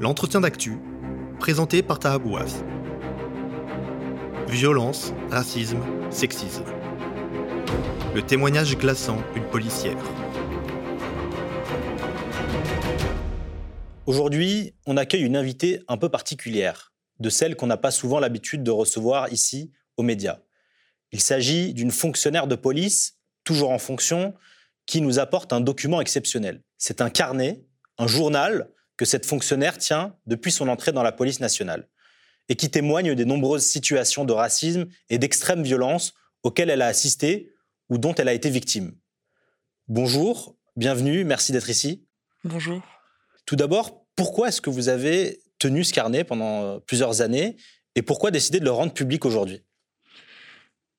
[0.00, 0.78] L'entretien d'actu,
[1.38, 2.64] présenté par Taha Bouaf.
[4.48, 6.64] Violence, racisme, sexisme.
[8.14, 9.98] Le témoignage glaçant d'une policière.
[14.06, 18.62] Aujourd'hui, on accueille une invitée un peu particulière, de celle qu'on n'a pas souvent l'habitude
[18.62, 20.38] de recevoir ici aux médias.
[21.12, 24.32] Il s'agit d'une fonctionnaire de police, toujours en fonction,
[24.86, 26.62] qui nous apporte un document exceptionnel.
[26.78, 27.66] C'est un carnet,
[27.98, 31.88] un journal que cette fonctionnaire tient depuis son entrée dans la police nationale
[32.50, 37.50] et qui témoigne des nombreuses situations de racisme et d'extrême violence auxquelles elle a assisté
[37.88, 38.92] ou dont elle a été victime.
[39.88, 42.04] Bonjour, bienvenue, merci d'être ici.
[42.44, 42.82] Bonjour.
[43.46, 47.56] Tout d'abord, pourquoi est-ce que vous avez tenu ce carnet pendant euh, plusieurs années
[47.94, 49.64] et pourquoi décider de le rendre public aujourd'hui?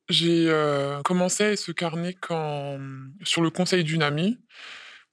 [0.10, 2.80] J'ai euh, commencé ce carnet quand,
[3.24, 4.40] sur le conseil d'une amie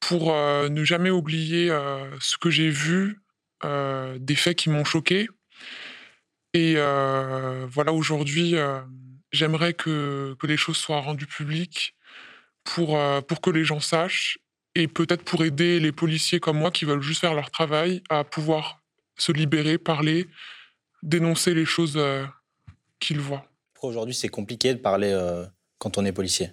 [0.01, 1.69] pour ne jamais oublier
[2.20, 3.20] ce que j'ai vu,
[3.65, 5.28] des faits qui m'ont choqué.
[6.55, 8.55] Et voilà, aujourd'hui,
[9.33, 11.95] j'aimerais que, que les choses soient rendues publiques
[12.64, 14.39] pour, pour que les gens sachent
[14.75, 18.25] et peut-être pour aider les policiers comme moi qui veulent juste faire leur travail à
[18.25, 18.81] pouvoir
[19.17, 20.28] se libérer, parler,
[21.03, 21.98] dénoncer les choses
[23.00, 23.44] qu'ils voient.
[23.83, 25.12] Aujourd'hui, c'est compliqué de parler
[25.78, 26.50] quand on est policier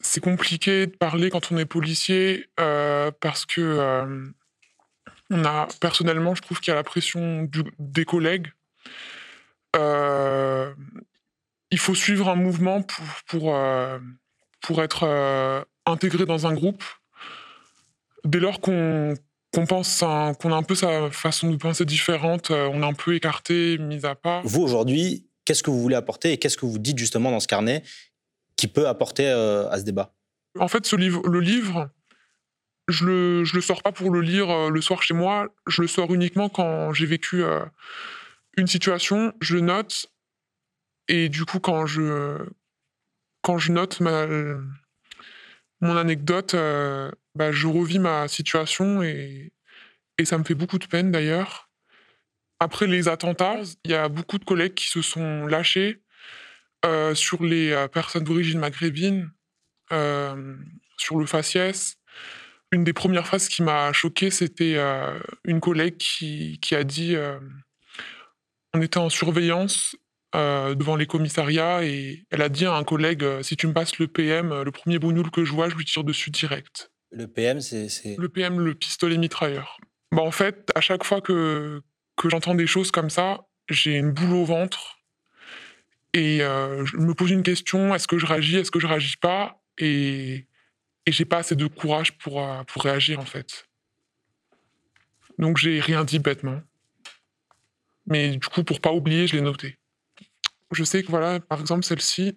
[0.00, 4.26] c'est compliqué de parler quand on est policier euh, parce que euh,
[5.30, 7.48] on a personnellement, je trouve qu'il y a la pression
[7.78, 8.48] des collègues.
[9.76, 10.72] Euh,
[11.70, 13.58] il faut suivre un mouvement pour pour,
[14.60, 16.82] pour être intégré dans un groupe.
[18.24, 19.14] Dès lors qu'on
[19.52, 23.14] qu'on pense qu'on a un peu sa façon de penser différente, on est un peu
[23.14, 24.42] écarté, mis à part.
[24.44, 27.48] Vous aujourd'hui, qu'est-ce que vous voulez apporter et qu'est-ce que vous dites justement dans ce
[27.48, 27.82] carnet
[28.60, 30.14] qui peut apporter euh, à ce débat
[30.58, 31.88] En fait, ce livre, le livre,
[32.88, 35.48] je le, je le sors pas pour le lire euh, le soir chez moi.
[35.66, 37.64] Je le sors uniquement quand j'ai vécu euh,
[38.58, 39.32] une situation.
[39.40, 40.06] Je note
[41.08, 42.38] et du coup, quand je
[43.42, 44.26] quand je note ma,
[45.80, 46.54] mon anecdote,
[47.34, 49.54] bah, je revis ma situation et,
[50.18, 51.70] et ça me fait beaucoup de peine d'ailleurs.
[52.60, 56.02] Après les attentats, il y a beaucoup de collègues qui se sont lâchés
[56.86, 59.30] euh, sur les euh, personnes d'origine maghrébine,
[59.92, 60.56] euh,
[60.96, 61.96] sur le faciès.
[62.72, 64.78] Une des premières phrases qui m'a choqué, c'était
[65.44, 67.16] une collègue qui, qui a dit
[68.72, 69.96] on était en surveillance
[70.32, 74.06] devant les commissariats et elle a dit à un collègue si tu me passes le
[74.06, 76.92] PM, le premier bougnoul que je vois, je lui tire dessus direct.
[77.10, 77.88] Le PM, c'est.
[78.16, 79.78] Le PM, le pistolet mitrailleur.
[80.12, 81.82] Bah, en fait, à chaque fois que,
[82.16, 84.99] que j'entends des choses comme ça, j'ai une boule au ventre
[86.12, 89.16] et euh, je me pose une question est-ce que je réagis Est-ce que je réagis
[89.16, 89.62] pas?
[89.78, 90.46] Et,
[91.06, 93.68] et j'ai pas assez de courage pour, euh, pour réagir, en fait.
[95.38, 96.60] Donc, j'ai rien dit bêtement.
[98.06, 99.78] Mais du coup, pour pas oublier, je l'ai noté.
[100.72, 102.36] Je sais que, voilà, par exemple, celle-ci,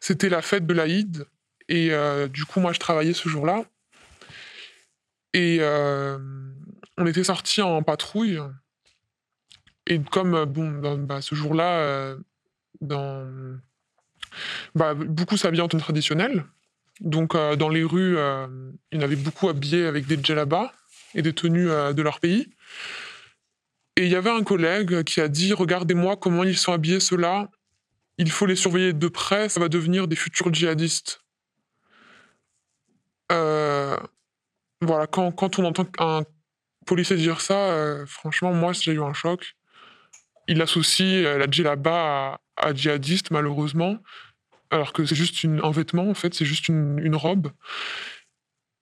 [0.00, 1.26] c'était la fête de l'Aïd.
[1.68, 3.64] Et euh, du coup, moi, je travaillais ce jour-là.
[5.34, 5.60] Et
[6.96, 8.40] on était sortis en patrouille
[9.88, 12.16] et comme euh, bon, bah, ce jour-là, euh.
[14.74, 16.44] Bah, beaucoup s'habillaient en tenue traditionnelle.
[17.00, 18.16] Donc euh, dans les rues,
[18.92, 20.72] il y beaucoup habillés avec des djellabas
[21.14, 22.48] et des tenues de leur pays.
[23.96, 27.50] Et il y avait un collègue qui a dit Regardez-moi comment ils sont habillés, ceux-là.
[28.18, 31.20] Il faut les surveiller de près, ça va devenir des futurs djihadistes.
[33.30, 36.22] voilà, quand, on entend un
[36.86, 39.57] policier dire ça, franchement, moi, j'ai eu un choc
[40.48, 44.02] il associe euh, la djellaba à, djihadiste, malheureusement,
[44.70, 47.52] alors que c'est juste un vêtement, en fait, c'est juste une, robe.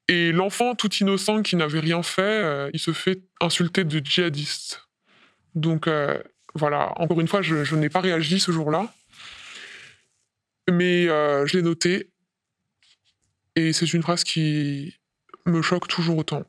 [0.09, 4.89] Et l'enfant, tout innocent, qui n'avait rien fait, euh, il se fait insulter de djihadiste.
[5.55, 6.23] Donc euh,
[6.55, 8.93] voilà, encore une fois, je, n'ai pas réagi ce jour-là,
[10.71, 12.11] mais je l'ai noté.
[13.57, 14.95] Et c'est une phrase qui
[15.47, 16.45] me choque toujours autant.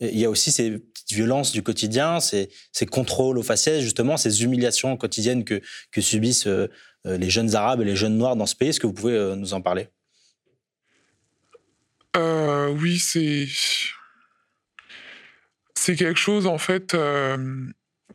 [0.00, 2.50] Il y a aussi ces petites violences du quotidien, ces,
[2.90, 5.60] contrôles aux faciès, justement, ces humiliations quotidiennes que,
[6.00, 6.68] subissent euh,
[7.06, 8.68] euh, les jeunes Arabes et les jeunes Noirs dans ce pays.
[8.68, 9.88] Est-ce que vous pouvez euh, nous en parler?
[12.78, 13.46] Oui, c'est.
[15.94, 16.96] Quelque chose, en fait,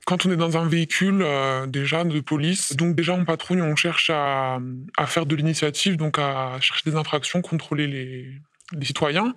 [0.06, 1.26] quand on est dans un véhicule,
[1.68, 4.60] déjà, de police, donc déjà en patrouille, on cherche à,
[5.06, 8.42] faire de l'initiative, donc à chercher des infractions, contrôler les
[8.86, 9.36] citoyens.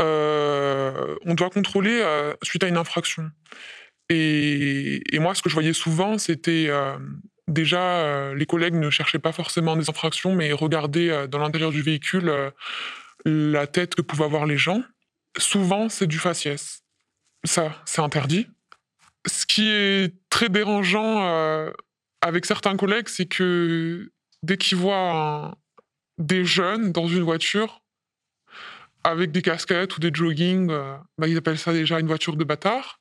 [0.00, 3.30] Euh, on doit contrôler euh, suite à une infraction.
[4.08, 6.96] Et, moi, ce que je voyais souvent, c'était euh,
[7.48, 12.52] déjà les collègues ne cherchaient pas forcément des infractions, mais regardaient dans l'intérieur du véhicule
[13.24, 14.82] la tête que pouvaient avoir les gens.
[15.38, 16.82] Souvent, c'est du faciès.
[17.44, 18.46] Ça, c'est interdit.
[19.26, 21.72] Ce qui est très dérangeant
[22.20, 24.12] avec certains collègues, c'est que
[24.44, 25.58] dès qu'ils voient
[26.18, 27.82] des jeunes dans une voiture
[29.06, 32.42] avec des casquettes ou des jogging, euh, bah, ils appellent ça déjà une voiture de
[32.42, 33.00] bâtard.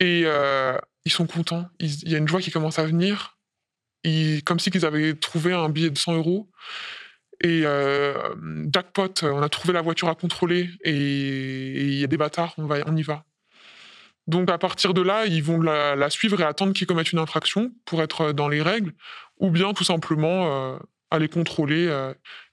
[0.00, 1.68] Et euh, ils sont contents.
[1.80, 3.36] Il y a une joie qui commence à venir.
[4.44, 6.48] comme si ils avaient trouvé un billet de 100 euros.
[7.42, 8.14] Et euh,
[8.72, 12.66] jackpot, on a trouvé la voiture à contrôler et il y a des bâtards, on,
[12.66, 13.24] va, on y va.
[14.28, 17.72] Donc à partir de là, ils vont la, suivre et attendre qu'ils commettent une infraction
[17.84, 18.92] pour être dans les règles,
[19.38, 20.78] ou bien tout simplement
[21.10, 21.92] aller contrôler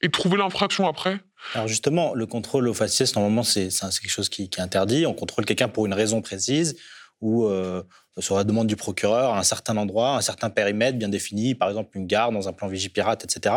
[0.01, 1.21] et trouver l'infraction après.
[1.53, 5.05] Alors justement, le contrôle au faciès, normalement, c'est quelque chose qui, est interdit.
[5.05, 6.75] On contrôle quelqu'un pour une raison précise
[7.19, 7.83] ou euh,
[8.17, 11.69] sur la demande du procureur à un certain endroit, un certain périmètre bien défini, par
[11.69, 13.55] exemple une gare dans un plan Vigipirate, etc.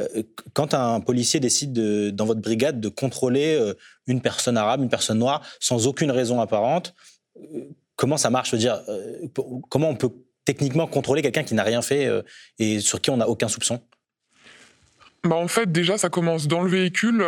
[0.00, 0.22] Euh,
[0.54, 3.74] quand un policier décide de, dans votre brigade de contrôler euh,
[4.08, 6.94] une personne arabe, une personne noire, sans aucune raison apparente,
[7.94, 8.54] comment ça marche?
[8.54, 8.82] Dire,
[9.68, 10.10] Comment on peut
[10.44, 12.08] techniquement contrôler quelqu'un qui n'a rien fait
[12.58, 13.80] et sur qui on n'a aucun soupçon?
[15.26, 17.24] Bah en fait, déjà, ça commence dans le véhicule.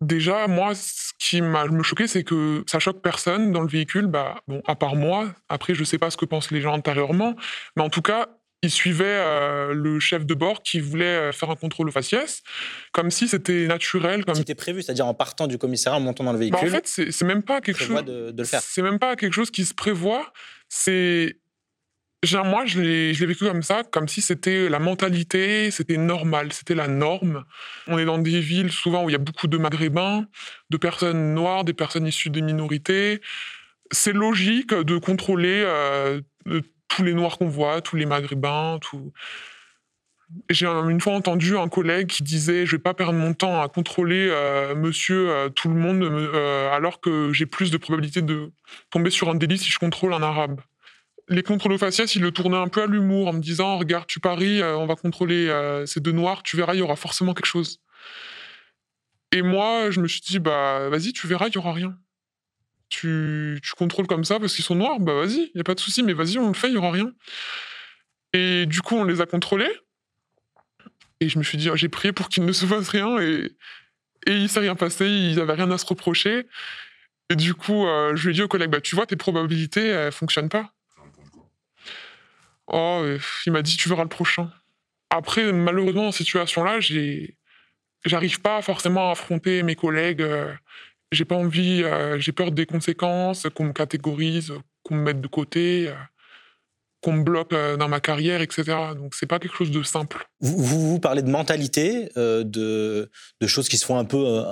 [0.00, 4.06] Déjà, moi, ce qui m'a me choqué, c'est que ça choque personne dans le véhicule,
[4.06, 5.34] bah, bon, à part moi.
[5.48, 7.34] Après, je ne sais pas ce que pensent les gens intérieurement,
[7.76, 8.28] mais en tout cas,
[8.62, 12.42] ils suivaient euh, le chef de bord qui voulait euh, faire un contrôle au faciès,
[12.92, 14.24] comme si c'était naturel.
[14.24, 16.68] Comme c'était prévu, c'est-à-dire en partant du commissariat, en montant dans le bah, véhicule.
[16.68, 18.04] en fait, c'est même pas quelque chose.
[18.04, 18.60] De, de le faire.
[18.62, 20.32] C'est même pas quelque chose qui se prévoit.
[20.68, 21.38] C'est
[22.44, 26.88] moi, je l'ai vécu comme ça, comme si c'était la mentalité, c'était normal, c'était la
[26.88, 27.44] norme.
[27.86, 30.26] On est dans des villes souvent où il y a beaucoup de maghrébins,
[30.70, 33.20] de personnes noires, des personnes issues des minorités.
[33.92, 36.20] C'est logique de contrôler euh,
[36.88, 38.80] tous les noirs qu'on voit, tous les maghrébins.
[40.50, 43.68] J'ai une fois entendu un collègue qui disait Je vais pas perdre mon temps à
[43.68, 46.02] contrôler euh, monsieur euh, tout le monde,
[46.72, 48.50] alors que j'ai plus de probabilité de
[48.90, 50.60] tomber sur un délit si je contrôle un arabe
[51.28, 54.20] les contrôles faciès, il le tournait un peu à l'humour en me disant Regarde, tu
[54.20, 57.34] paries, euh, on va contrôler euh, ces deux noirs, tu verras, il y aura forcément
[57.34, 57.80] quelque chose.
[59.32, 61.96] Et moi, je me suis dit Bah, vas-y, tu verras, il n'y aura rien.
[62.88, 65.74] Tu, tu, contrôles comme ça parce qu'ils sont noirs, bah vas-y, il n'y a pas
[65.74, 67.12] de souci, mais vas-y, on le fait, il n'y aura rien.
[68.32, 69.70] Et du coup, on les a contrôlés.
[71.20, 73.18] Et je me suis dit J'ai prié pour qu'il ne se fasse rien.
[73.20, 73.52] Et,
[74.26, 76.46] et il s'est rien passé, ils n'avaient rien à se reprocher.
[77.30, 79.86] Et du coup, euh, je lui ai dit au collègue bah, Tu vois, tes probabilités,
[79.86, 80.72] elles ne fonctionnent pas.
[82.68, 83.04] Oh,
[83.46, 84.50] il m'a dit tu verras le prochain.
[85.10, 86.80] Après, malheureusement, dans cette situation-là,
[88.04, 90.22] j'arrive pas forcément à affronter mes collègues.
[90.22, 90.52] Euh,
[91.10, 95.28] j'ai pas envie, euh, j'ai peur des conséquences, qu'on me catégorise, qu'on me mette de
[95.28, 95.90] côté.
[97.00, 98.64] Qu'on me bloque euh, dans ma carrière, etc.
[98.96, 100.28] Donc c'est pas quelque chose de simple.
[100.40, 103.08] Vous, vous, parlez de mentalité, euh, de,
[103.40, 104.42] de, choses qui se font un peu euh,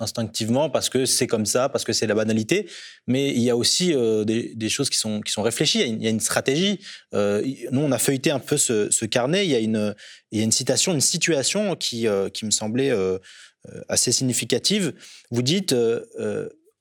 [0.00, 2.68] instinctivement parce que c'est comme ça, parce que c'est la banalité.
[3.06, 3.94] Mais il y a aussi
[4.26, 5.82] des, des, choses qui sont, qui sont réfléchies.
[5.82, 6.80] Il y a une, stratégie.
[7.12, 9.46] nous, on a feuilleté un peu ce, ce, carnet.
[9.46, 9.94] Il y a une,
[10.32, 12.92] il y a une citation, une situation qui, qui me semblait
[13.88, 14.92] assez significative.
[15.30, 15.74] Vous dites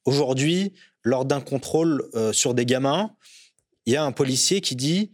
[0.06, 3.15] aujourd'hui, lors d'un contrôle sur des gamins,
[3.86, 5.12] il y a un policier qui dit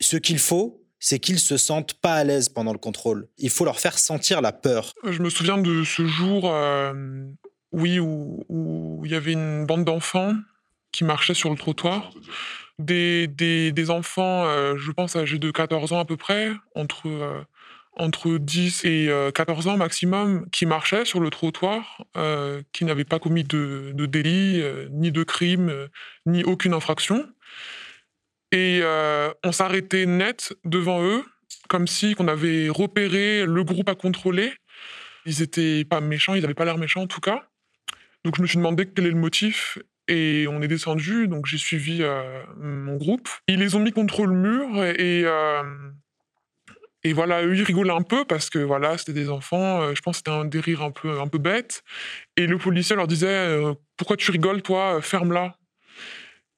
[0.00, 3.28] ce qu'il faut, c'est qu'ils se sentent pas à l'aise pendant le contrôle.
[3.38, 4.92] Il faut leur faire sentir la peur.
[5.04, 7.24] Je me souviens de ce jour, euh,
[7.72, 10.34] oui, où, il y avait une bande d'enfants
[10.92, 12.10] qui marchaient sur le trottoir.
[12.78, 17.42] Des, des, enfants, euh, je pense, âgés de 14 ans à peu près, entre, euh,
[17.96, 22.04] entre 10 et 14 ans maximum, qui marchaient sur le trottoir,
[22.72, 25.88] qui n'avaient pas commis de, de délit, ni de crime,
[26.26, 27.26] ni aucune infraction.
[28.52, 31.24] Et euh, on s'arrêtait net devant eux,
[31.68, 34.52] comme si on avait repéré le groupe à contrôler.
[35.24, 37.44] Ils étaient pas méchants, ils n'avaient pas l'air méchants en tout cas.
[38.24, 39.78] Donc je me suis demandé quel est le motif
[40.08, 41.28] et on est descendu.
[41.28, 43.28] Donc j'ai suivi euh, mon groupe.
[43.46, 45.62] Ils les ont mis contre le mur et euh,
[47.02, 49.94] et voilà, eux ils rigolaient un peu parce que voilà c'était des enfants.
[49.94, 51.84] je pense que c'était un des rires un peu un peu bête.
[52.36, 53.58] Et le policier leur disait
[53.96, 55.00] pourquoi tu rigoles toi?
[55.00, 55.56] Ferme-la.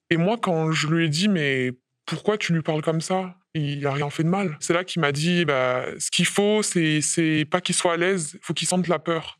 [0.09, 1.71] Et moi quand je lui ai dit mais
[2.05, 3.35] pourquoi tu lui parles comme ça?
[3.53, 4.57] Il a rien fait de mal.
[4.59, 8.31] C'est là qu'il m'a dit, bah, ce qu'il faut, c'est pas qu'il soit à l'aise,
[8.33, 9.39] il faut qu'il sente la peur.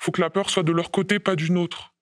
[0.00, 1.94] Il faut que la peur soit de leur côté, pas d'une autre.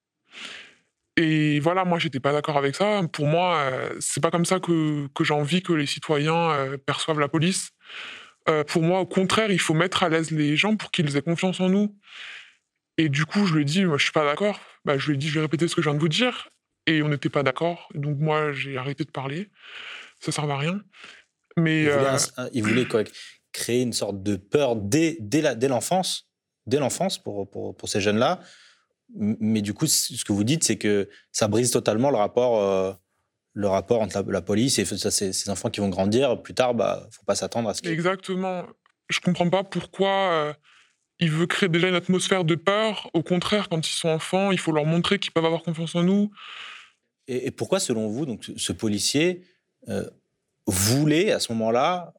[1.17, 3.03] Et voilà, moi, j'étais pas d'accord avec ça.
[3.13, 7.21] Pour moi, euh, c'est pas comme ça que, j'ai envie que les citoyens euh, perçoivent
[7.21, 7.71] la police.
[8.49, 11.23] Euh, pour moi, au contraire, il faut mettre à l'aise les gens pour qu'ils aient
[11.23, 11.97] confiance en nous.
[12.99, 14.61] Et du coup, je lui ai dit, moi, je suis pas d'accord.
[14.85, 16.49] Bah, je lui ai dit, je vais répéter ce que je viens de vous dire.
[16.87, 17.89] Et on n'était pas d'accord.
[17.95, 19.51] Donc moi, j'ai arrêté de parler.
[20.21, 20.81] Ça ne à rien.
[21.57, 21.83] Mais,
[22.53, 23.05] il voulait, euh,
[23.53, 26.29] créer une sorte de peur dès, dès l'enfance,
[26.67, 28.41] dès l'enfance pour, pour, pour, ces jeunes-là,
[29.15, 32.93] Mais du coup, ce que vous dites, c'est que ça brise totalement le rapport, euh,
[33.53, 36.41] le rapport entre la, police et ces, enfants qui vont grandir.
[36.43, 37.91] Plus tard, bah, faut pas s'attendre à ce qu'ils...
[37.91, 38.65] Exactement.
[39.11, 40.53] Je comprends pas pourquoi euh,
[41.19, 43.11] il veut créer déjà une atmosphère de peur.
[43.13, 46.03] Au contraire, quand ils sont enfants, il faut leur montrer qu'ils peuvent avoir confiance en
[46.03, 46.31] nous.
[47.29, 49.43] Et, pourquoi, selon vous, donc, ce policier
[49.89, 50.09] euh,
[50.67, 52.15] voulait à ce moment-là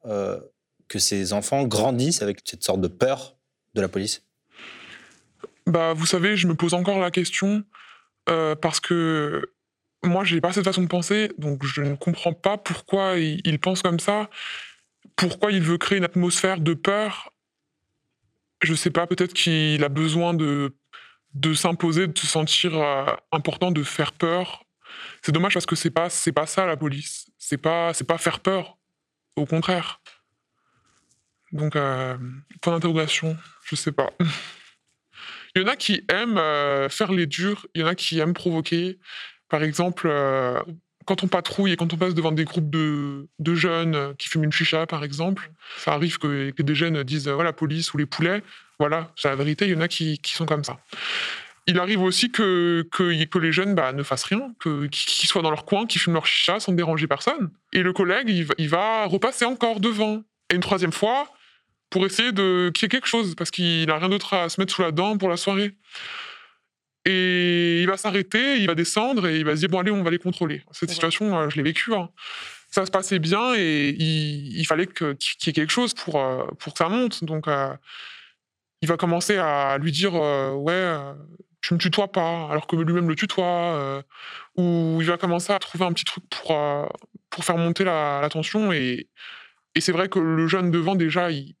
[0.88, 3.36] que ces enfants grandissent avec cette sorte de peur
[3.74, 4.22] de la police?
[5.66, 7.64] Bah, vous savez, je me pose encore la question
[8.28, 9.50] euh, parce que
[10.04, 13.80] moi, j'ai pas cette façon de penser, donc je ne comprends pas pourquoi il, pense
[13.80, 14.28] comme ça,
[15.16, 17.32] pourquoi il veut créer une atmosphère de peur?
[18.62, 20.76] Je sais pas, peut-être qu'il a besoin de,
[21.32, 24.63] de s'imposer, de se sentir euh, important, de faire peur.
[25.24, 27.30] C'est dommage parce que c'est pas c'est pas ça la police.
[27.38, 28.76] C'est pas c'est pas faire peur.
[29.36, 30.02] Au contraire.
[31.50, 32.18] Donc euh,
[32.60, 34.10] point d'interrogation, je sais pas.
[35.56, 38.18] Il y en a qui aiment euh, faire les durs, il y en a qui
[38.18, 38.98] aiment provoquer.
[39.48, 40.60] Par exemple, euh,
[41.04, 44.52] quand on patrouille et quand on passe devant des groupes de, jeunes qui fument une
[44.52, 48.42] chicha, par exemple, ça arrive que, des jeunes disent voilà, police ou les poulets.
[48.80, 50.80] Voilà, c'est la vérité, il y en a qui, sont comme ça.
[51.66, 55.64] Il arrive aussi que, que, les jeunes bah, ne fassent rien, qu'ils soient dans leur
[55.64, 57.50] coin, qu'ils fument leur chicha sans déranger personne.
[57.72, 60.22] Et le collègue, il il va repasser encore devant.
[60.50, 61.32] Et une troisième fois,
[61.90, 64.60] pour essayer de qu'il y ait quelque chose, parce qu'il n'a rien d'autre à se
[64.60, 65.74] mettre sous la dent pour la soirée.
[67.04, 70.02] Et il va s'arrêter, il va descendre et il va se dire bon allez, on
[70.02, 70.62] va les contrôler.
[70.72, 71.94] Cette situation, euh, je l'ai vécue.
[71.94, 72.08] Hein.
[72.70, 75.14] Ça se passait bien et il, fallait qu'il
[75.46, 77.22] y ait quelque chose pour, euh, pour que ça monte.
[77.22, 77.72] Donc euh,
[78.82, 80.98] il va commencer à lui dire ouais,
[81.68, 84.04] tu me tutoies pas, alors que lui-même le tutoie.
[84.56, 86.56] ou il va commencer à trouver un petit truc pour,
[87.30, 88.72] pour faire monter la, tension.
[88.72, 89.08] Et,
[89.74, 91.54] et c'est vrai que le jeune devant, déjà, il,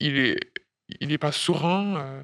[0.00, 0.38] il est,
[1.00, 1.96] il est pas serein.
[1.96, 2.22] Euh,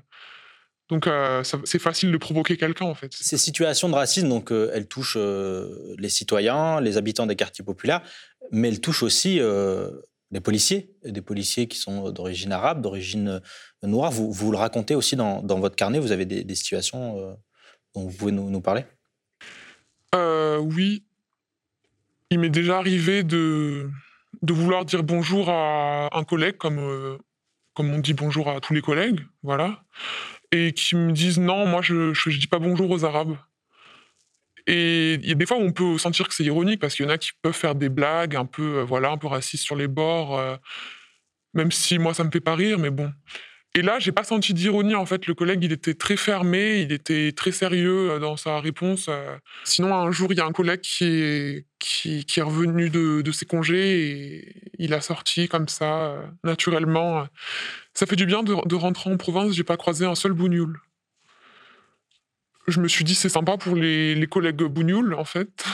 [0.88, 3.12] donc, euh, c'est facile de provoquer quelqu'un, en fait.
[3.14, 8.02] Ces situations de racisme, donc, euh, elles touchent les citoyens, les habitants des quartiers populaires,
[8.50, 9.40] mais elles touchent aussi
[10.32, 13.40] les policiers, des policiers qui sont d'origine arabe, d'origine
[13.82, 14.10] noire.
[14.10, 17.38] Vous, vous le racontez aussi dans, votre carnet, vous avez des, situations
[17.94, 18.84] dont vous pouvez nous, parler?
[20.14, 21.04] Oui.
[22.30, 23.90] Il m'est déjà arrivé de,
[24.40, 27.18] de vouloir dire bonjour à un collègue, comme
[27.74, 29.82] comme on dit bonjour à tous les collègues, voilà,
[30.50, 33.36] et qui me disent non, moi je ne dis pas bonjour aux Arabes.
[34.66, 37.04] Et il y a des fois où on peut sentir que c'est ironique parce qu'il
[37.04, 39.64] y en a qui peuvent faire des blagues un peu, euh, voilà, un peu racistes
[39.64, 40.56] sur les bords, euh,
[41.54, 43.12] même si moi ça me fait pas rire, mais bon.
[43.74, 44.94] Et là, j'ai pas senti d'ironie.
[44.94, 48.60] En fait, le collègue, il était très fermé, il était très sérieux euh, dans sa
[48.60, 49.08] réponse.
[49.64, 53.32] Sinon, un jour, il y a un collègue qui est, qui, est revenu de, de,
[53.32, 57.26] ses congés et il a sorti comme ça, naturellement.
[57.94, 59.52] Ça fait du bien de, de rentrer en province.
[59.54, 60.78] J'ai pas croisé un seul bougnoul.
[62.68, 65.64] Je me suis dit, c'est sympa pour les, les collègues bougnoules, en fait,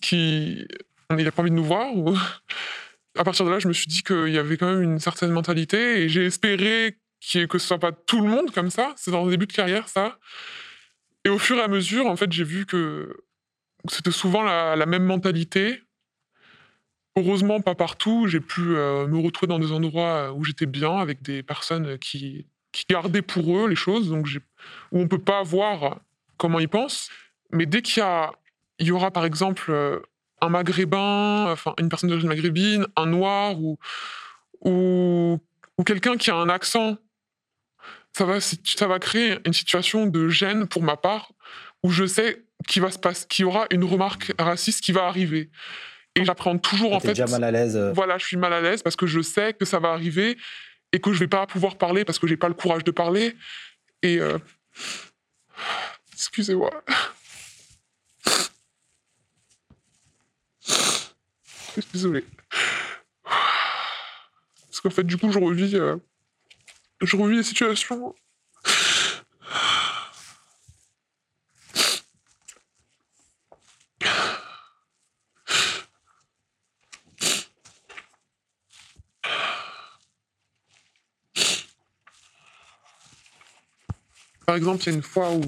[0.00, 0.66] qui.
[1.10, 1.94] Il n'a pas envie de nous voir.
[1.94, 2.16] Ou...
[3.18, 5.30] À partir de là, je me suis dit qu'il y avait quand même une certaine
[5.30, 6.98] mentalité et j'ai espéré
[7.48, 8.94] que ce soit pas tout le monde comme ça.
[8.96, 10.18] C'est dans le début de carrière, ça.
[11.24, 13.14] Et au fur et à mesure, en fait, j'ai vu que
[13.88, 15.82] c'était souvent la, même mentalité.
[17.16, 18.26] Heureusement, pas partout.
[18.26, 22.46] J'ai pu euh, me retrouver dans des endroits où j'étais bien, avec des personnes qui,
[22.72, 24.26] qui gardaient pour eux les choses, donc
[24.90, 26.00] où on peut pas voir
[26.36, 27.10] comment ils pensent.
[27.50, 28.32] Mais dès qu'il y, a,
[28.78, 30.00] il y aura, par exemple, euh,
[30.40, 33.78] un maghrébin, enfin, une personne d'origine maghrébine, un noir ou,
[34.60, 35.38] ou,
[35.78, 36.96] ou quelqu'un qui a un accent
[38.12, 41.32] ça va, ça va créer une situation de gêne pour ma part
[41.82, 45.06] où je sais qu'il va se passer, qu'il y aura une remarque raciste qui va
[45.06, 45.50] arriver.
[46.14, 47.08] Et j'apprends toujours en fait.
[47.08, 47.76] déjà mal à l'aise.
[47.76, 47.92] Euh.
[47.92, 50.36] Voilà, je suis mal à l'aise parce que je sais que ça va arriver
[50.92, 53.34] et que je vais pas pouvoir parler parce que j'ai pas le courage de parler.
[54.02, 54.38] Et euh...
[56.12, 56.70] excusez-moi.
[61.92, 62.24] Désolé.
[63.22, 65.76] Parce qu'en fait, du coup, je revis.
[65.76, 65.96] Euh,
[67.00, 68.14] je revis les situations.
[84.52, 85.40] Par exemple, il y a une fois où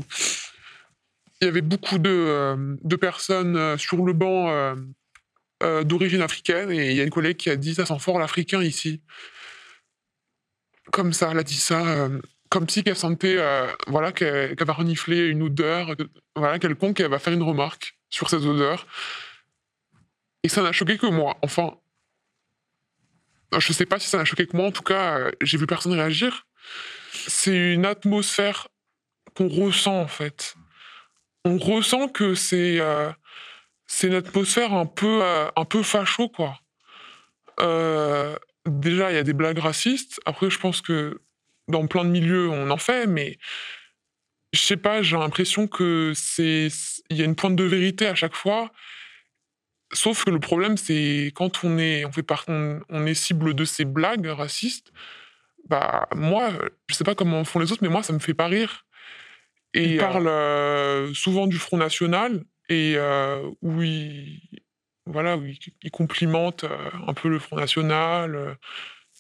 [1.43, 4.49] il y avait beaucoup de, euh, personnes euh, sur le banc
[5.63, 8.19] euh, d'origine africaine et il y a une collègue qui a dit ça sent fort
[8.19, 9.03] l'africain ici
[10.91, 12.09] comme ça, elle a dit ça,
[12.49, 13.39] comme si qu'elle sentait,
[13.89, 15.95] voilà, qu'elle va renifler une odeur,
[16.37, 18.87] voilà, quelconque, qu'elle va faire une remarque sur ces odeurs.
[20.45, 21.37] Et ça n'a choqué que moi.
[21.43, 21.75] Enfin,
[23.53, 24.67] je ne sais pas si ça n'a choqué que moi.
[24.67, 26.47] En tout cas, j'ai vu personne réagir.
[27.13, 28.69] C'est une atmosphère
[29.35, 30.55] qu'on ressent en fait.
[31.45, 33.11] On ressent que c'est euh,
[33.87, 36.59] c'est une atmosphère un peu euh, un peu facho quoi.
[37.61, 38.37] Euh,
[38.67, 40.21] déjà, il y a des blagues racistes.
[40.27, 41.21] Après, je pense que
[41.69, 43.39] dans plein de milieux, on en fait, mais
[44.53, 46.69] je sais pas, j'ai l'impression que c'est
[47.11, 48.71] il y a une pointe de vérité à chaque fois.
[49.93, 53.55] Sauf que le problème, c'est quand on est on fait par, on, on est cible
[53.55, 54.93] de ces blagues racistes,
[55.69, 56.51] bah moi,
[56.89, 58.84] je sais pas comment font les autres, mais moi, ça me fait pas rire.
[59.75, 64.41] Et il parle euh, souvent du Front National et euh, où il,
[65.07, 68.55] voilà, où il, complimente euh, un peu le Front National, euh,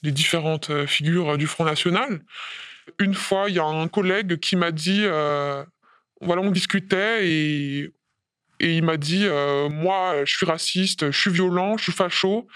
[0.02, 2.20] les différentes euh, figures du Front National.
[2.98, 5.64] Une fois, il y a un collègue qui m'a dit, euh,
[6.20, 7.90] voilà, on discutait et,
[8.60, 12.46] et il m'a dit, euh, moi, je suis raciste, je suis violent, je suis facho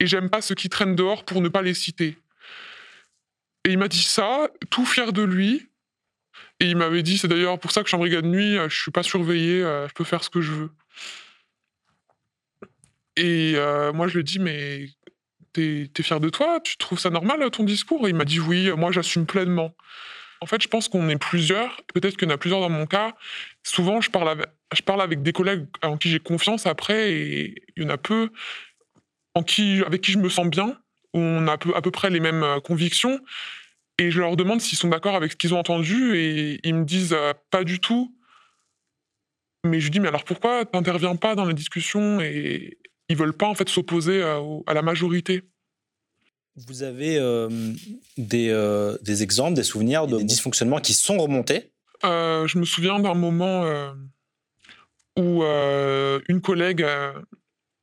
[0.00, 2.16] et j'aime pas ceux qui traînent dehors pour ne pas les citer.
[3.64, 5.68] Et il m'a dit ça, tout fier de lui.
[6.62, 8.56] Et il m'avait dit, c'est d'ailleurs pour ça que je suis en brigade de nuit,
[8.56, 10.70] euh, je suis pas surveillé, euh, je peux faire ce que je veux.
[13.16, 14.86] Et euh, moi, je lui dit, mais
[15.52, 16.60] t'es es fier de toi?
[16.62, 18.06] Tu trouves ça normal, ton discours?
[18.06, 19.74] Et il m'a dit, oui, moi, j'assume pleinement.
[20.40, 22.86] En fait, je pense qu'on est plusieurs, peut-être qu'il y en a plusieurs dans mon
[22.86, 23.16] cas.
[23.64, 27.64] Souvent, je parle avec, je parle avec des collègues en qui j'ai confiance après, et
[27.76, 28.30] il y en a peu
[29.34, 30.78] en qui, avec qui je me sens bien,
[31.12, 33.20] où on a à peu, près les mêmes convictions.
[33.98, 36.84] Et je leur demande s'ils sont d'accord avec ce qu'ils ont entendu, et ils me
[36.84, 38.14] disent euh, pas du tout.
[39.64, 43.36] Mais je lui dis, mais alors pourquoi t'interviens pas dans les discussions Et ils veulent
[43.36, 45.42] pas en fait s'opposer à, au- à la majorité?
[46.66, 47.48] Vous avez euh,
[48.18, 51.72] des, euh, des exemples, des souvenirs de dysfonctionnements qui sont remontés?
[52.04, 53.92] Euh, je me souviens d'un moment euh,
[55.16, 57.12] où euh, une collègue euh,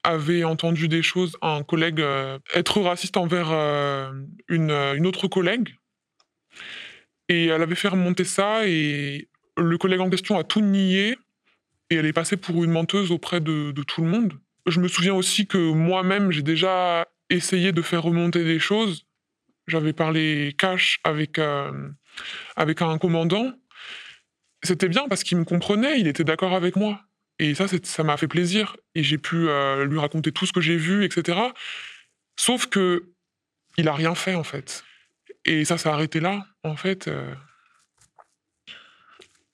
[0.04, 4.12] avait entendu des choses, un collègue euh, être raciste envers euh,
[4.50, 5.70] une, euh, une autre collègue.
[7.29, 11.17] Et elle avait fait remonter ça et le collègue en question a tout nié
[11.89, 14.33] et elle est passée pour une menteuse auprès de, tout le monde.
[14.67, 19.06] Je me souviens aussi que moi-même, j'ai déjà essayé de faire remonter des choses.
[19.67, 21.89] J'avais parlé cash avec, euh,
[22.56, 23.54] avec un commandant
[24.63, 27.01] c'était bien parce qu'il me comprenait, il était d'accord avec moi.
[27.39, 28.75] Et ça, ça m'a fait plaisir.
[28.95, 31.39] Et j'ai pu euh, lui raconter tout ce que j'ai vu, etc.
[32.36, 33.10] Sauf que
[33.77, 34.84] il a rien fait, en fait.
[35.45, 37.08] Et ça s'est arrêté là, en fait.
[37.08, 37.34] euh,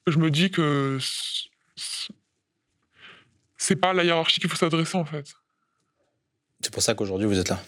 [0.07, 0.97] je me dis que
[3.57, 5.33] c'est pas à la hiérarchie qu'il faut s'adresser, en fait.
[6.61, 7.61] C'est pour ça qu'aujourd'hui vous êtes là.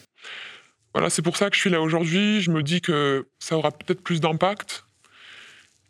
[0.93, 2.41] Voilà, c'est pour ça que je suis là aujourd'hui.
[2.41, 4.85] Je me dis que ça aura peut-être plus d'impact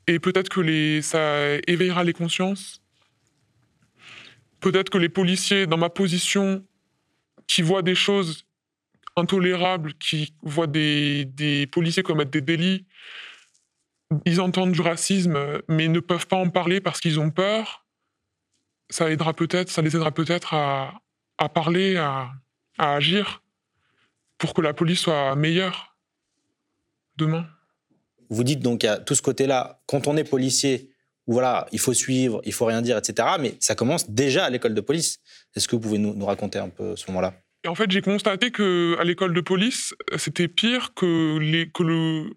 [0.08, 2.82] et peut-être que les, ça éveillera les consciences.
[4.60, 6.66] Peut-être que les policiers, dans ma position,
[7.46, 8.47] qui voient des choses
[9.18, 12.86] intolérables, qui voient des, policiers commettre des délits,
[14.26, 17.86] ils entendent du racisme, mais ne peuvent pas en parler parce qu'ils ont peur.
[18.90, 21.02] Ça aidera peut-être, ça les aidera peut-être à,
[21.54, 22.32] parler, à,
[22.78, 23.44] agir
[24.38, 25.98] pour que la police soit meilleure
[27.18, 27.46] demain.
[28.30, 30.92] Vous dites donc à tout ce côté-là, quand on est policier,
[31.26, 33.28] voilà, il faut suivre, il faut rien dire, etc.
[33.40, 35.20] Mais ça commence déjà à l'école de police.
[35.56, 37.34] Est-ce que vous pouvez nous, nous raconter un peu ce moment-là?
[37.64, 41.84] Et en fait, j'ai constaté que à l'école de police, c'était pire que, les, que
[41.84, 42.32] le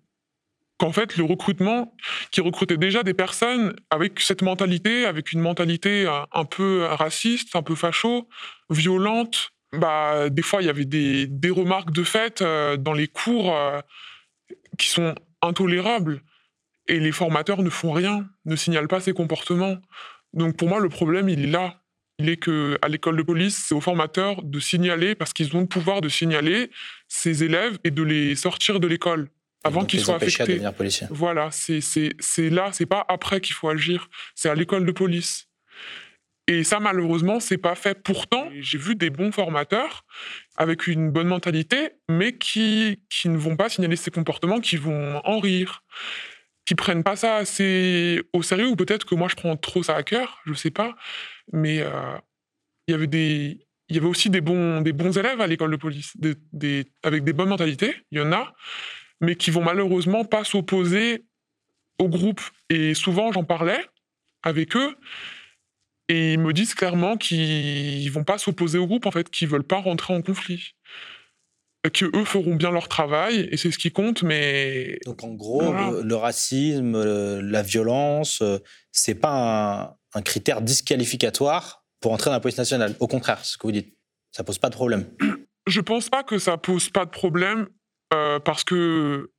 [0.78, 1.94] qu'en fait le recrutement
[2.30, 7.54] qui recrutait déjà des personnes avec cette mentalité, avec une mentalité un, un peu raciste,
[7.54, 8.28] un peu facho,
[8.70, 9.50] violente.
[9.72, 13.54] Bah, des fois, il y avait des, des remarques de fait euh, dans les cours
[13.54, 13.80] euh,
[14.78, 16.22] qui sont intolérables
[16.88, 19.76] et les formateurs ne font rien, ne signalent pas ces comportements.
[20.32, 21.79] Donc pour moi, le problème, il est là.
[22.20, 25.60] Il est que à l'école de police, c'est aux formateurs de signaler, parce qu'ils ont
[25.60, 26.70] le pouvoir de signaler
[27.08, 29.28] ces élèves et de les sortir de l'école
[29.64, 30.52] avant qu'ils soient affectés.
[30.54, 31.06] devenir policier.
[31.10, 34.92] Voilà, c'est c'est- c'est là, c'est pas après qu'il faut agir, c'est à l'école de
[34.92, 35.46] police.
[36.46, 38.02] Et ça, malheureusement, c'est pas fait.
[38.02, 40.04] Pourtant, j'ai vu des bons formateurs
[40.56, 45.20] avec une bonne mentalité, mais qui, qui ne vont pas signaler ces comportements, qui vont
[45.24, 45.84] en rire,
[46.66, 49.94] qui prennent pas ça assez au sérieux, ou peut-être que moi je prends trop ça
[49.94, 50.96] à cœur, je sais pas.
[51.52, 52.16] Mais euh,
[52.86, 55.70] il y avait des, il y avait aussi des bons, des bons élèves à l'école
[55.72, 58.54] de police, des, des- avec des bonnes mentalités, il y en a,
[59.20, 61.24] mais qui vont malheureusement pas s'opposer
[61.98, 62.40] au groupe.
[62.68, 63.84] Et souvent, j'en parlais
[64.42, 64.94] avec eux,
[66.08, 69.62] et ils me disent clairement qu'ils vont pas s'opposer au groupe, en fait, qu'ils veulent
[69.66, 70.72] pas rentrer en conflit.
[71.94, 75.62] Que eux feront bien leur travail, et c'est ce qui compte, mais Donc en gros,
[75.62, 75.90] Voilà.
[75.92, 78.58] le, le racisme, la violence, euh,
[78.92, 79.32] c'est pas
[79.84, 82.96] un, un critère disqualificatoire pour entrer dans la police nationale.
[83.00, 83.96] Au contraire, ce que vous dites.
[84.32, 85.06] Ça pose pas de problème.
[85.66, 87.68] je pense pas que ça pose pas de problème,
[88.14, 89.30] euh, parce que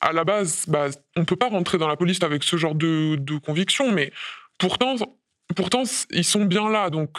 [0.00, 3.16] à la base, bah, on peut pas rentrer dans la police avec ce genre de,
[3.16, 4.12] de conviction, mais
[4.56, 4.94] pourtant,
[5.56, 6.90] pourtant, ils sont bien là.
[6.90, 7.18] Donc,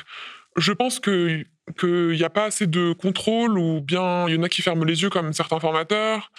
[0.57, 1.43] je pense que
[1.77, 4.85] qu'il n'y a pas assez de contrôle ou bien il y en a qui ferment
[4.85, 6.31] les yeux comme certains formateurs.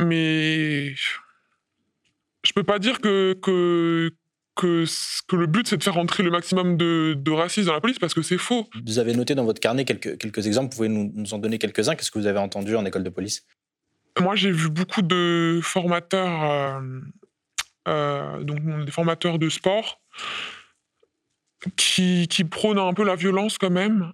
[0.00, 0.94] Mais
[2.44, 4.10] je peux pas dire que, que,
[4.54, 4.84] que,
[5.28, 7.98] que le but c'est de faire rentrer le maximum de, de racistes dans la police
[7.98, 8.68] parce que c'est faux.
[8.86, 11.58] Vous avez noté dans votre carnet quelques, quelques exemples, vous pouvez nous, nous en donner
[11.58, 11.94] quelques-uns.
[11.94, 13.46] Qu'est-ce que vous avez entendu en école de police?
[14.20, 17.00] Moi j'ai vu beaucoup de formateurs, euh,
[17.88, 20.00] euh, donc des formateurs de sport
[21.76, 24.12] qui, qui prônent un peu la violence quand même,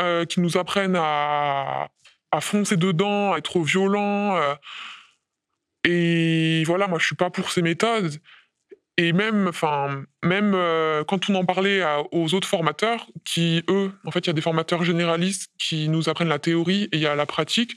[0.00, 1.88] euh, qui nous apprennent à,
[2.30, 4.36] à foncer dedans, à être violent.
[4.36, 4.54] Euh,
[5.84, 8.14] et voilà, moi je suis pas pour ces méthodes.
[8.98, 9.50] Et même,
[10.22, 14.30] même euh, quand on en parlait aux autres formateurs, qui eux, en fait, il y
[14.30, 17.76] a des formateurs généralistes qui nous apprennent la théorie et il y a la pratique.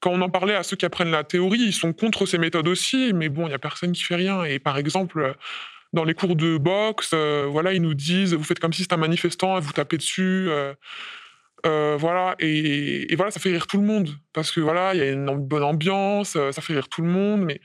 [0.00, 2.66] Quand on en parlait à ceux qui apprennent la théorie, ils sont contre ces méthodes
[2.66, 4.42] aussi, mais bon, il y a personne qui fait rien.
[4.44, 5.34] Et par exemple, euh,
[5.92, 8.94] dans les cours de boxe, euh, voilà, ils nous disent, vous faites comme si c'était
[8.94, 10.48] un manifestant, vous tapez dessus.
[11.62, 14.08] voilà, et, et voilà, ça fait rire tout le monde.
[14.32, 17.42] Parce que voilà, il y a une bonne ambiance, ça fait rire tout le monde,
[17.42, 17.60] mais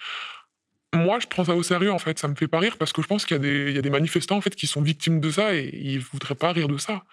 [0.95, 2.17] moi, je prends ça au sérieux, en fait.
[2.19, 3.77] Ça me fait pas rire parce que je pense qu'il y, a des- il y
[3.77, 6.67] a des manifestants, en fait, qui sont victimes de ça et ils voudraient pas rire
[6.67, 7.03] de ça.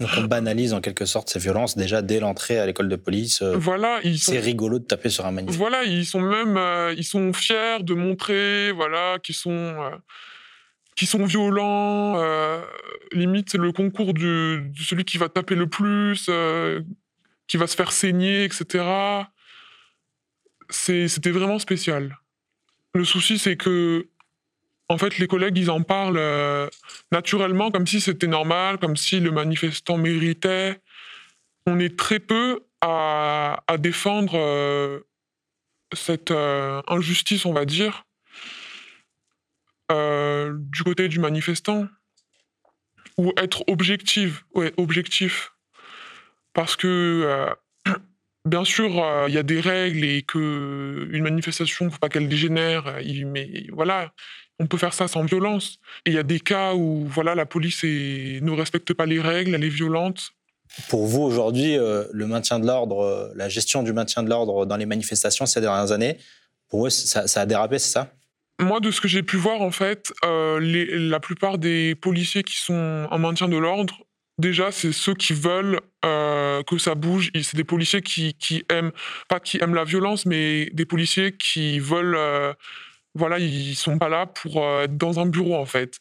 [0.00, 3.40] Donc on banalise en quelque sorte ces violences déjà dès l'entrée à l'école de police.
[3.42, 5.58] euh, Voilà, sont, c'est rigolo de taper sur un manifestant.
[5.62, 9.90] voilà, ils sont même, euh, ils sont fiers de montrer, voilà, qu'ils sont, euh,
[10.96, 12.14] qu'ils sont violents.
[12.20, 12.62] euh,
[13.12, 16.28] limite, c'est le concours du, de celui qui va taper le plus,
[17.46, 18.84] qui va se faire saigner, etc.
[20.70, 22.16] C'est- C'était vraiment spécial.
[22.94, 24.08] Le souci, c'est que,
[24.88, 26.68] en fait, les collègues, ils en parlent euh,
[27.10, 30.80] naturellement, comme si c'était normal, comme si le manifestant méritait.
[31.66, 35.00] On est très peu à, défendre euh,
[35.94, 38.04] cette euh, injustice, on va dire,
[39.90, 41.86] du côté du manifestant,
[43.18, 45.52] ou être objectif, ouais, objectif,
[46.54, 47.54] parce que
[48.44, 52.28] bien sûr euh, il y a des règles et que une manifestation, faut pas qu'elle
[52.28, 54.12] dégénère, euh, mais voilà,
[54.58, 55.78] on peut faire ça sans violence.
[56.06, 59.20] Et il y a des cas où voilà la police est- ne respecte pas les
[59.20, 60.30] règles, elle est violente.
[60.88, 64.64] Pour vous aujourd'hui, euh, le maintien de l'ordre, euh, la gestion du maintien de l'ordre
[64.66, 66.16] dans les manifestations ces dernières années,
[66.68, 68.12] pour eux, ça, ça a dérapé, c'est ça?
[68.60, 72.42] Moi, de ce que j'ai pu voir, en fait, euh, les- la plupart des policiers
[72.42, 73.98] qui sont en maintien de l'ordre,
[74.42, 77.30] déjà, c'est ceux qui veulent euh, que ça bouge.
[77.42, 78.92] C'est des policiers qui, qui aiment,
[79.28, 82.16] pas qui aiment la violence, mais des policiers qui veulent.
[82.16, 82.52] euh,
[83.14, 85.98] voilà, ils sont pas là pour euh, être dans un bureau, en fait.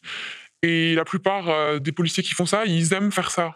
[0.63, 3.56] Et la plupart des policiers qui font ça, ils aiment faire ça.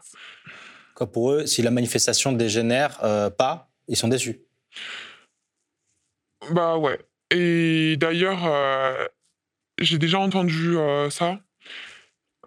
[0.96, 2.98] Quoi, Pour eux, si la manifestation dégénère
[3.38, 4.40] pas, ils sont déçus.
[6.52, 7.00] Bah ouais.
[7.30, 8.42] Et d'ailleurs,
[9.80, 10.78] j'ai déjà entendu
[11.12, 11.40] ça.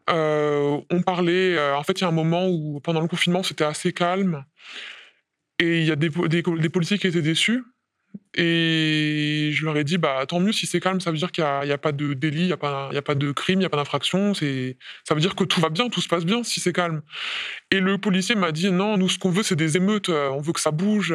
[0.09, 3.43] Euh, on parlait, euh, en fait, il y a un moment où, pendant le confinement,
[3.43, 4.45] c'était assez calme.
[5.59, 7.65] Et il y a des, des, des policiers qui étaient déçus.
[8.35, 11.45] Et je leur ai dit, bah, tant mieux si c'est calme, ça veut dire qu'il
[11.65, 13.77] n'y a, pas de délit, il n'y a, pas- de crime, il n'y a pas
[13.77, 14.35] d'infraction.
[14.35, 14.45] Ça
[15.15, 17.03] veut dire que tout va bien, tout se passe bien si c'est calme.
[17.71, 20.41] Et le policier m'a dit, non, nous, ce qu'on veut, c'est des émeutes, euh, on
[20.41, 21.15] veut que ça bouge.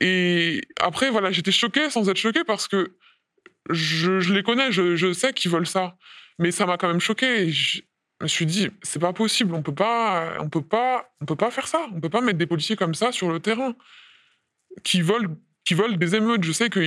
[0.00, 2.96] Et après, voilà, j'étais choqué sans être choqué parce que
[3.70, 5.96] je, je les connais, je, je sais qu'ils veulent ça.
[6.38, 7.50] Mais ça m'a quand même choqué.
[7.50, 7.82] Je
[8.20, 11.50] me suis dit, c'est pas possible, on peut pas, on peut pas, on peut pas
[11.50, 11.86] faire ça.
[11.94, 13.74] On peut pas mettre des policiers comme ça sur le terrain
[14.82, 16.44] qui veulent, qui veulent des émeutes.
[16.44, 16.80] Je sais que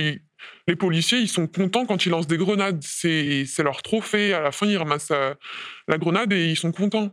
[0.66, 2.82] les policiers, ils sont contents quand ils lancent des grenades.
[2.82, 4.34] C'est leur trophée.
[4.34, 5.34] À la fin, ils ramassent euh,
[5.88, 7.12] la grenade et ils sont contents.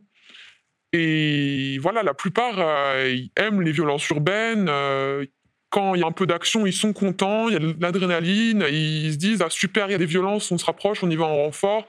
[0.93, 4.67] Et voilà, la plupart, euh, aiment les violences urbaines.
[4.69, 5.25] euh,
[5.75, 8.65] quand il y a un peu d'action, ils sont contents, il y a de l'adrénaline,
[8.71, 11.17] ils se disent ah super, il y a des violences, on se rapproche, on y
[11.17, 11.85] va en renfort.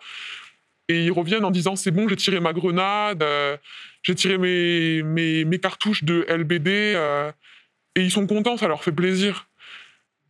[0.89, 3.57] Et ils reviennent en disant c'est bon, j'ai tiré ma grenade, euh,
[4.03, 6.95] j'ai tiré mes, mes, mes cartouches de LBD.
[6.95, 7.33] euh,
[7.97, 9.49] et ils sont contents, ça leur fait plaisir.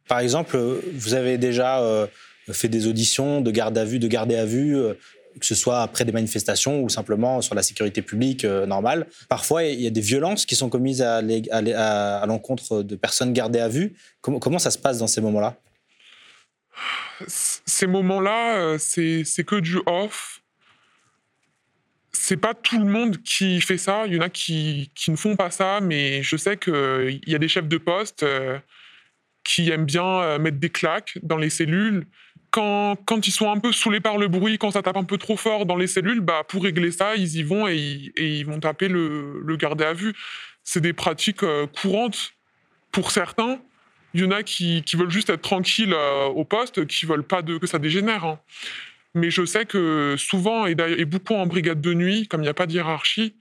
[0.09, 2.07] Par exemple, vous avez déjà euh,
[2.53, 4.77] fait des auditions de garde à vue, de garder à vue,
[5.41, 9.09] que ce soit après des manifestations ou simplement sur la sécurité publique normale.
[9.29, 11.21] Parfois, il y a des violences qui sont commises à,
[12.25, 13.97] l'encontre de personnes gardées à vue.
[14.21, 15.57] Comment, comment ça se passe dans ces moments-là?
[17.27, 20.36] Ces moments-là, c'est c'est que du off.
[22.19, 24.05] C'est pas tout le monde qui fait ça.
[24.07, 27.35] Il y en a qui, qui ne font pas ça, mais je sais qu'il y
[27.35, 28.59] a des chefs de poste euh,
[29.45, 32.07] qui aiment bien euh, mettre des claques dans les cellules.
[32.51, 35.19] Quand, quand ils sont un peu saoulés par le bruit, quand ça tape un peu
[35.19, 37.77] trop fort dans les cellules, bah, pour régler ça, ils y vont et
[38.17, 40.15] ils, vont taper le, le gardé à vue.
[40.65, 42.33] C'est des pratiques euh, courantes
[42.93, 43.61] pour certains.
[44.15, 45.95] Il y en a qui, veulent juste être tranquilles
[46.35, 48.25] au poste, qui veulent pas que ça dégénère.
[48.25, 48.41] Hein.
[49.17, 50.75] Mais je sais que souvent, et,
[51.07, 53.39] beaucoup en brigade de nuit, comme il n'y a pas de hiérarchie,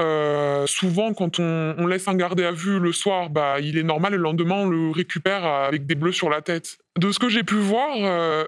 [0.00, 4.12] euh, souvent, quand on, laisse un gardé à vue le soir, bah, il est normal,
[4.12, 6.78] le lendemain, on le récupère avec des bleus sur la tête.
[6.98, 8.44] De ce que j'ai pu voir, euh,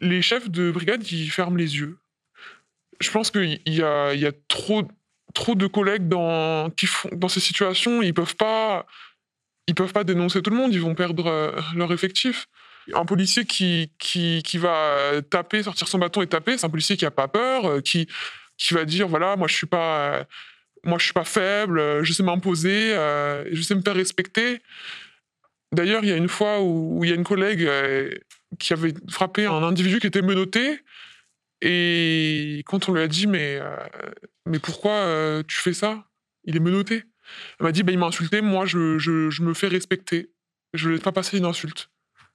[0.00, 1.96] les chefs de brigade, ils ferment les yeux.
[3.00, 4.86] Je pense qu'il y a, y a trop,
[5.32, 8.36] trop de collègues dans, qui font, dans ces situations, ils peuvent
[9.74, 12.46] peuvent pas dénoncer tout le monde, ils vont perdre euh, leur effectif.
[12.94, 16.96] Un policier qui, qui, qui, va taper, sortir son bâton et taper, c'est un policier
[16.96, 18.08] qui a pas peur, qui,
[18.60, 20.26] qui va dire voilà, moi je suis pas,
[20.84, 24.60] moi je suis pas faible, je sais m'imposer, euh, je sais me faire respecter.
[25.72, 28.10] D'ailleurs, il y a une fois où, il y a une collègue euh,
[28.58, 30.80] qui avait frappé un individu qui était menotté.
[31.62, 33.76] Et quand on lui a dit mais, euh,
[34.46, 36.06] mais pourquoi tu fais ça?
[36.44, 37.04] Il est menotté.
[37.58, 40.32] Elle m'a dit bah, il m'a insulté, moi je, je, je, me fais respecter.
[40.74, 41.90] Je ne laisse pas passer une insulte.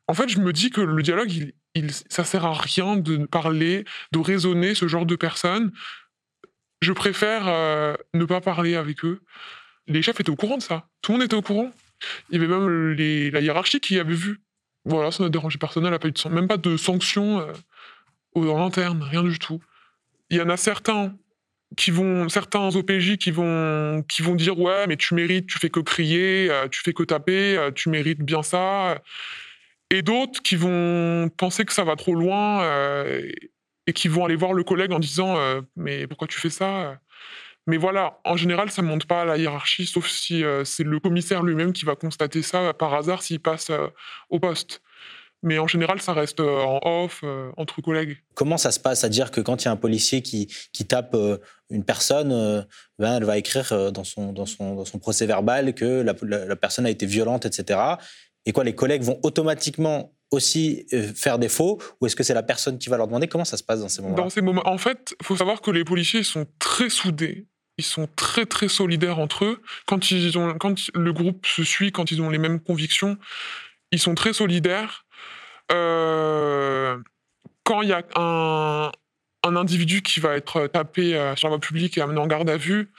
[0.07, 3.25] En fait, je me dis que le dialogue, il, il, ça sert à rien de
[3.25, 5.71] parler, de raisonner ce genre de personnes
[6.85, 9.21] je préfère euh, ne pas parler avec eux.
[9.87, 10.87] Les chefs étaient au courant de ça.
[11.01, 11.71] Tout le monde était au courant.
[12.29, 12.93] Il y avait même
[13.31, 14.41] la hiérarchie qui avait vu.
[14.85, 15.83] Voilà, ça n'a dérangé personne.
[15.85, 17.53] Elle n'a pas eu de, même pas de sanctions euh,
[18.35, 19.61] en interne, rien du tout.
[20.29, 21.15] Il y en a certains
[21.75, 25.69] qui vont, certains OPJ qui vont, qui vont dire ouais, mais tu mérites, tu fais
[25.69, 29.01] que crier, euh, tu fais que taper, tu mérites bien ça.
[29.91, 32.63] Et d'autres qui vont penser que ça va trop loin
[33.87, 36.99] et qui vont aller voir le collègue en disant euh, mais pourquoi tu fais ça?
[37.67, 40.83] Mais voilà, en général, ça ne monte pas à la hiérarchie, sauf si euh, c'est
[40.83, 43.87] le commissaire lui-même qui va constater ça par hasard s'il passe euh,
[44.29, 44.81] au poste.
[45.41, 47.23] Mais en général, ça reste en off,
[47.55, 48.17] entre collègues.
[48.33, 49.03] Comment ça se passe?
[49.03, 50.47] À dire que quand il y a un policier qui,
[50.87, 51.15] tape
[51.69, 52.65] une personne,
[52.97, 57.05] ben, elle va écrire dans son, dans, son, procès verbal que la personne a été
[57.05, 57.77] violente, etc.
[58.45, 62.33] Et quoi, les collègues vont automatiquement aussi euh, faire des faux ou est-ce que c'est
[62.33, 63.27] la personne qui va leur demander?
[63.27, 64.23] Comment ça se passe dans ces moments-là?
[64.23, 67.47] Dans ces moments, en fait, il faut savoir que les policiers sont très soudés.
[67.77, 69.61] Ils sont très très solidaires entre eux.
[69.85, 73.17] Quand ils ont, quand le groupe se suit, quand ils ont les mêmes convictions,
[73.91, 75.05] ils sont très solidaires.
[75.71, 76.97] Euh,
[77.63, 78.91] quand il y a un,
[79.43, 82.49] un, individu qui va être tapé euh, sur la voie publique et amené en garde
[82.49, 82.91] à vue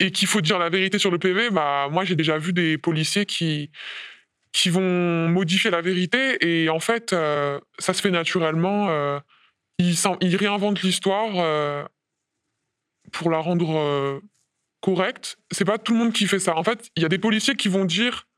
[0.00, 2.78] et qu'il faut dire la vérité sur le PV, bah moi j'ai déjà vu des
[2.78, 3.70] policiers qui
[4.54, 8.88] qui vont modifier la vérité et en fait, euh, ça se fait naturellement.
[8.88, 9.18] Euh,
[9.78, 11.84] ils, ils, réinventent l'histoire euh,
[13.10, 14.22] pour la rendre
[14.80, 15.38] correcte.
[15.50, 16.56] C'est pas tout le monde qui fait ça.
[16.56, 18.28] En fait, il y a des policiers qui vont dire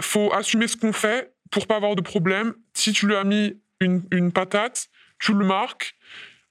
[0.00, 2.54] faut assumer ce qu'on fait pour pas avoir de problème.
[2.74, 5.96] Si tu lui as mis une, une patate, tu le marques.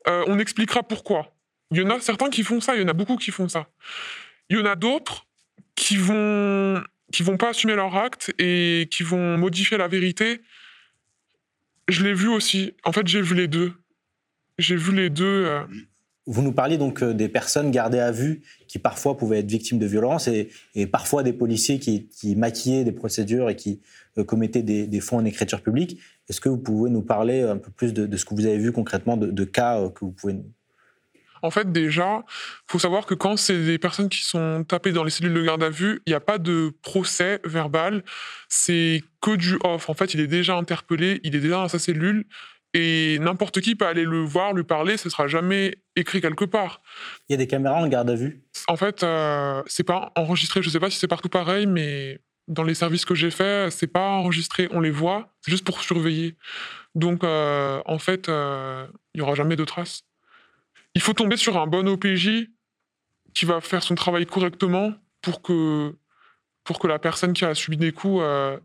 [0.07, 1.35] on expliquera pourquoi.
[1.69, 3.47] Il y en a certains qui font ça, il y en a beaucoup qui font
[3.47, 3.67] ça.
[4.49, 5.27] Il y en a d'autres
[5.75, 10.41] qui vont qui vont pas assumer leur acte et qui vont modifier la vérité.
[11.87, 12.73] Je l'ai vu aussi.
[12.83, 13.73] En fait, j'ai vu les deux.
[14.57, 15.45] J'ai vu les deux.
[15.45, 15.63] Euh.
[16.27, 19.79] Vous nous parliez donc euh, des personnes gardées à vue qui parfois pouvaient être victimes
[19.79, 23.81] de violences et, et parfois des policiers qui, qui, maquillaient des procédures et qui
[24.17, 25.99] euh, commettaient des, des fonds en écriture publique.
[26.29, 28.71] Est-ce que vous pouvez nous parler un peu plus de, ce que vous avez vu
[28.71, 30.45] concrètement, de, de cas que vous pouvez nous,
[31.41, 32.23] en fait, déjà,
[32.67, 35.63] faut savoir que quand c'est des personnes qui sont tapées dans les cellules de garde
[35.63, 38.03] à vue, il n'y a pas de procès verbal,
[38.49, 39.89] c'est que du off.
[39.89, 42.25] En fait, il est déjà interpellé, il est déjà dans sa cellule,
[42.73, 46.81] et n'importe qui peut aller le voir, lui parler, ce sera jamais écrit quelque part.
[47.27, 48.43] Il y a des caméras en garde à vue?
[48.67, 50.61] En fait, euh, c'est pas enregistré.
[50.61, 53.87] Je sais pas si c'est partout pareil, mais dans les services que j'ai faits, c'est
[53.87, 54.69] pas enregistré.
[54.71, 56.37] On les voit, c'est juste pour surveiller.
[56.95, 60.03] Donc, euh, en fait, euh, il y aura jamais de traces
[60.95, 62.49] il faut tomber sur un bon OPJ
[63.33, 65.95] qui va faire son travail correctement pour que,
[66.63, 68.57] pour que la personne qui a subi des coups euh,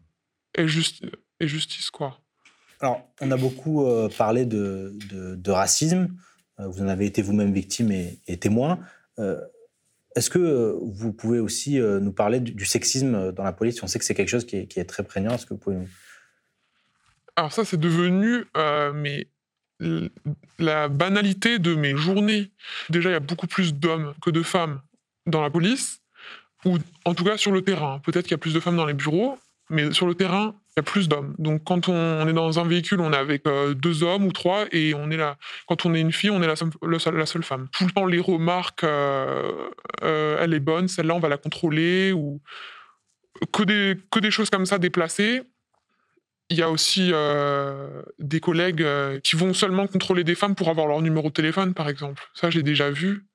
[0.55, 1.91] ait, justice.
[1.91, 2.19] Quoi.
[2.81, 6.09] Alors, on a beaucoup euh, parlé de, de, racisme.
[6.59, 8.79] Euh, vous en avez été vous-même victime et, témoin.
[10.15, 13.83] Est-ce que vous pouvez aussi nous parler du, sexisme dans la police?
[13.83, 15.33] On sait que c'est quelque chose qui est, qui est très prégnant.
[15.33, 15.89] Est-ce que vous pouvez nous...
[17.37, 18.47] Alors ça, c'est devenu
[18.95, 19.29] mais
[20.59, 22.51] la banalité de mes journées.
[22.89, 24.81] Déjà, il y a beaucoup plus d'hommes que de femmes
[25.27, 26.01] dans la police,
[26.65, 28.01] ou en tout cas sur le terrain.
[28.05, 29.39] Peut-être qu'il y a plus de femmes dans les bureaux,
[29.71, 31.35] mais sur le terrain, il y a plus d'hommes.
[31.39, 34.67] Donc quand on est dans un véhicule, on est avec euh, deux hommes ou trois,
[34.73, 35.37] et on est là.
[35.67, 37.69] Quand on est une fille, on est la seule, femme.
[37.73, 39.69] Tout le temps, les remarques, euh,
[40.03, 42.41] euh, elle est bonne, celle-là, on va la contrôler, ou
[43.53, 45.43] que des, que des choses comme ça déplacées.
[46.51, 50.69] Il y a aussi euh, des collègues euh, qui vont seulement contrôler des femmes pour
[50.69, 52.23] avoir leur numéro de téléphone, par exemple.
[52.35, 53.27] Ça, j'ai déjà vu.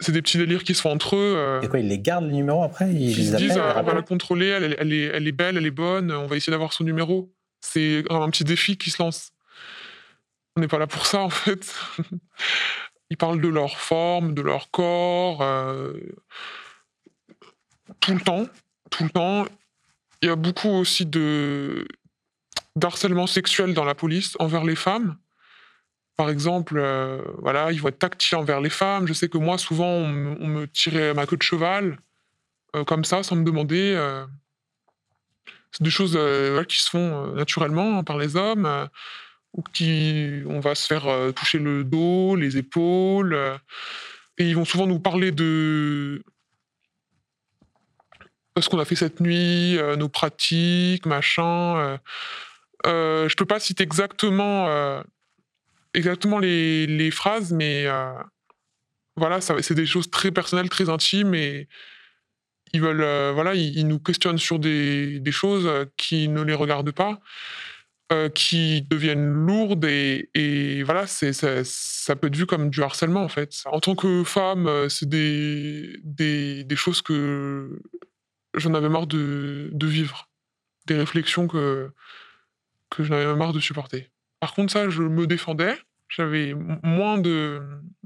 [0.00, 1.34] c'est des petits délires qui se font entre eux.
[1.36, 3.94] euh, Et quoi, ils les gardent les numéros après Ils se disent, ah, on va
[3.94, 6.50] la contrôler, elle, est- elle est, elle est belle, elle est bonne, on va essayer
[6.50, 7.32] d'avoir son numéro.
[7.60, 9.30] C'est un petit défi qui se lance.
[10.56, 11.72] On n'est pas là pour ça, en fait.
[13.10, 15.38] Ils parlent de leur forme, de leur corps,
[18.00, 18.46] tout le temps,
[18.90, 19.46] tout le temps.
[20.22, 21.86] Il y a beaucoup aussi de
[22.76, 25.16] d'harcèlement sexuel dans la police envers les femmes.
[26.16, 29.06] Par exemple, euh, voilà, ils vont être tactiles envers les femmes.
[29.06, 31.98] Je sais que moi, souvent, on me, on me tirait ma queue de cheval,
[32.74, 33.94] euh, comme ça, sans me demander.
[33.96, 34.26] euh.
[35.72, 36.18] c'est des choses
[36.68, 38.88] qui se font naturellement hein, par les hommes,
[39.52, 43.34] ou qui, on va se faire toucher le dos, les épaules,
[44.38, 46.22] et ils vont souvent nous parler de
[48.60, 51.78] ce qu'on a fait cette nuit, euh, nos pratiques, machin.
[51.78, 51.98] euh.
[52.86, 55.02] Euh, je peux pas citer exactement, euh,
[55.94, 58.12] exactement les, les phrases, mais euh,
[59.16, 61.68] voilà, c'est des choses très personnelles, très intimes, et
[62.72, 66.54] ils veulent, euh, voilà, ils, nous questionnent sur des, des choses euh, qui ne les
[66.54, 67.18] regardent pas,
[68.12, 71.32] euh, qui deviennent lourdes, et, voilà, ça,
[71.64, 73.62] ça peut être vu comme du harcèlement en fait.
[73.66, 77.80] En tant que femme, euh, c'est des, des, des choses que
[78.56, 80.28] j'en avais marre de, de vivre,
[80.86, 81.90] des réflexions que,
[82.90, 84.10] que j'en avais marre de supporter.
[84.40, 87.18] Par contre, ça, je me défendais, j'avais moins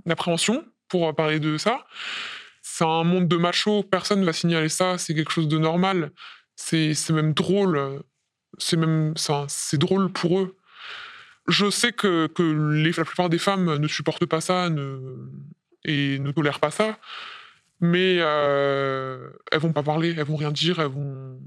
[0.07, 1.85] d'appréhension pour parler de ça.
[2.63, 6.13] C'est un monde de machos, personne ne va signaler ça, c'est quelque chose de normal.
[6.57, 8.03] C'est, même drôle,
[8.59, 10.57] c'est même c'est drôle pour eux.
[11.49, 15.17] Je sais que, que la plupart des femmes ne supportent pas ça ne,
[15.85, 16.99] et ne tolèrent pas ça,
[17.81, 21.41] mais euh, elles vont pas parler, elles vont rien dire, elles vont,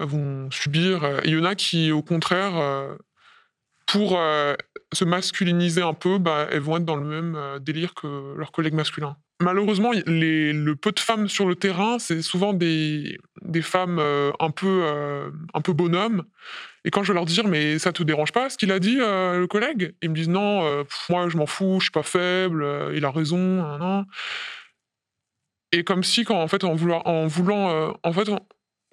[0.00, 1.20] elles vont subir.
[1.24, 2.94] Il y en a qui, au contraire, euh,
[3.86, 4.54] pour euh,
[4.92, 8.50] se masculiniser un peu, bah, elles vont être dans le même euh, délire que leurs
[8.52, 9.16] collègues masculins.
[9.42, 14.50] Malheureusement, les- le peu de femmes sur le terrain, c'est souvent des, des femmes un,
[14.50, 14.84] peu,
[15.52, 16.22] un peu bonhommes.
[16.84, 18.94] Et quand je vais leur dire, mais ça te dérange pas ce qu'il a dit,
[18.96, 19.96] le collègue?
[20.02, 23.36] Ils me disent, non, moi je m'en fous, je suis pas faible, il a raison,
[23.78, 24.06] nan.
[25.74, 28.38] Et comme si, quand, en fait, en voulant, en, voulant euh, en, fait, en,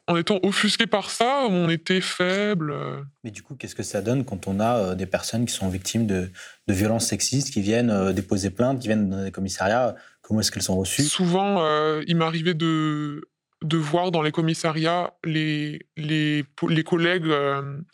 [0.08, 2.72] en étant offusqué par ça, on était faible.
[2.72, 3.04] euh.
[3.24, 5.70] Mais du coup, qu'est-ce que ça donne quand on a euh, des personnes qui sont
[5.70, 6.32] victimes de,
[6.68, 9.96] de violences sexistes, qui viennent euh, déposer plainte, qui viennent dans des commissariats?
[10.22, 11.04] Comment est-ce qu'elles sont reçues?
[11.04, 11.62] Souvent,
[12.08, 13.30] il m'arrivait de,
[13.64, 17.30] de voir dans les commissariats les, les, les collègues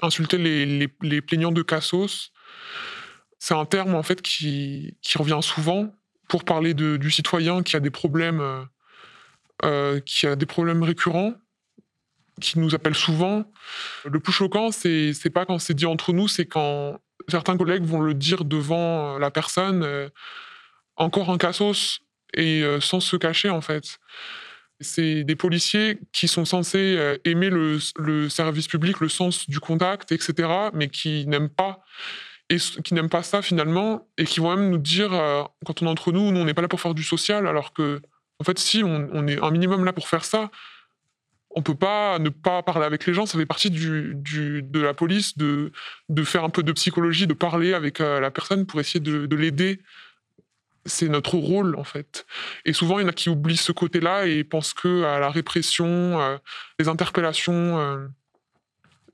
[0.02, 2.32] insulter les, les, les plaignants de cassos.
[3.40, 5.92] C'est un terme en fait qui, qui revient souvent
[6.28, 8.42] pour parler de, du citoyen qui a des problèmes,
[9.64, 11.34] euh, euh, qui a des problèmes récurrents,
[12.42, 13.52] qui nous appelle souvent.
[14.06, 17.84] Le plus choquant, c'est c'est pas quand c'est dit entre nous, c'est quand certains collègues
[17.84, 19.84] vont le dire devant la personne.
[19.84, 20.10] euh,
[20.98, 22.00] encore un cassos
[22.34, 24.00] et euh, sans se cacher en fait.
[24.80, 30.12] C'est des policiers qui sont censés euh, aimer le, service public, le sens du contact,
[30.12, 31.84] etc., mais qui n'aiment pas
[32.50, 35.88] et qui n'aiment pas ça finalement et qui vont même nous dire euh, quand on
[35.88, 38.02] est entre nous, nous on n'est pas là pour faire du social, alors que
[38.40, 40.50] en fait si on, est un minimum là pour faire ça.
[41.52, 45.38] On peut pas ne pas parler avec les gens, ça fait partie de la police
[45.38, 45.72] de,
[46.24, 49.36] faire un peu de psychologie, de parler avec euh, la personne pour essayer de, de
[49.36, 49.82] l'aider
[50.88, 52.26] c'est notre rôle en fait.
[52.66, 55.30] Et souvent, il y en a qui oublient ce côté-là et pensent que à la
[55.30, 56.38] répression, euh,
[56.80, 58.08] les interpellations, euh,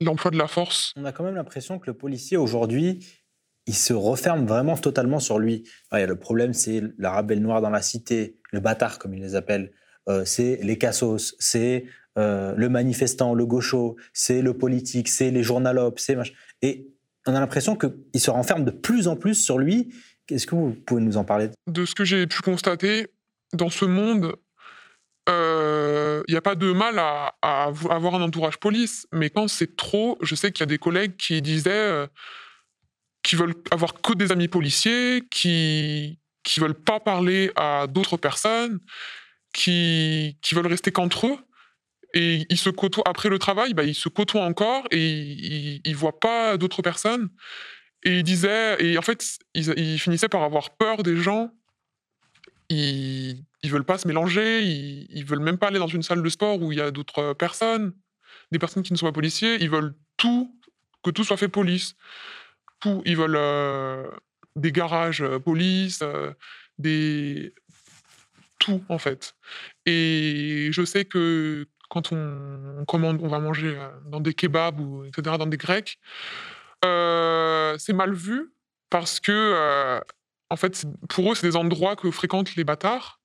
[0.00, 0.92] l'emploi de la force.
[0.96, 3.04] On a quand même l'impression que le policier aujourd'hui,
[3.66, 5.64] il se referme vraiment totalement sur lui.
[5.92, 9.34] Ouais, le problème, c'est la rabelle noire dans la cité, le bâtard comme il les
[9.34, 9.72] appelle,
[10.06, 11.86] Euh, c'est les cassos, c'est
[12.18, 16.34] euh, le manifestant, le gaucho, c'est le politique, c'est les journalopes, c'est machin.
[16.62, 16.88] Et
[17.26, 19.94] on a l'impression qu'il se renferme de plus en plus sur lui.
[20.30, 21.50] Est-ce que vous pouvez nous en parler?
[21.66, 23.08] De ce que j'ai pu constater,
[23.52, 24.34] dans ce monde,
[25.28, 29.74] euh, il n'y a pas de mal à, avoir un entourage police, mais quand c'est
[29.76, 32.06] trop, je sais qu'il y a des collègues qui disaient euh,
[33.22, 38.78] qu'ils veulent avoir que des amis policiers, qui qui veulent pas parler à d'autres personnes,
[39.52, 41.38] qui qui veulent rester qu'entre eux.
[42.16, 45.96] Et ils se côtoient après le travail, bah, ils se côtoient encore et ils, ils
[45.96, 47.28] voient pas d'autres personnes.
[48.04, 51.50] Et disaient, et en fait, ils, ils finissaient par avoir peur des gens.
[52.68, 56.22] Ils, ils veulent pas se mélanger, ils, ils veulent même pas aller dans une salle
[56.22, 57.94] de sport où il y a d'autres personnes,
[58.52, 59.56] des personnes qui ne sont pas policiers.
[59.60, 60.54] Ils veulent tout,
[61.02, 61.96] que tout soit fait police.
[62.80, 63.02] Tout.
[63.06, 64.08] Ils veulent euh,
[64.56, 66.02] des garages police,
[66.78, 67.52] des
[68.58, 69.34] tout en fait.
[69.86, 75.36] Et je sais que quand on, commande, on va manger dans des kebabs ou etc.
[75.38, 75.98] dans des grecs,
[76.82, 78.52] c'est mal vu
[78.90, 80.00] parce que
[80.50, 83.20] en fait pour eux c'est des endroits que fréquentent les bâtards.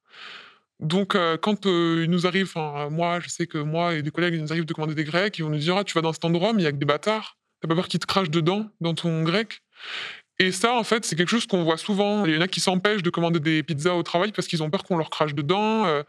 [0.80, 2.53] Donc, quand euh, il nous arrive,
[2.89, 5.38] moi, je sais que moi et des collègues, il nous arrive de commander des grecs,
[5.38, 6.77] ils vont nous dire ah, Tu vas dans cet endroit, mais il y a que
[6.77, 7.38] des bâtards.
[7.61, 9.61] T'as pas peur qu'ils te crachent dedans, dans ton grec?
[10.40, 12.26] Et ça, en fait, c'est quelque chose qu'on voit souvent.
[12.26, 14.70] Il y en a qui s'empêchent de commander des pizzas au travail parce qu'ils ont
[14.70, 15.86] peur qu'on leur crache dedans.
[15.86, 16.04] Euh.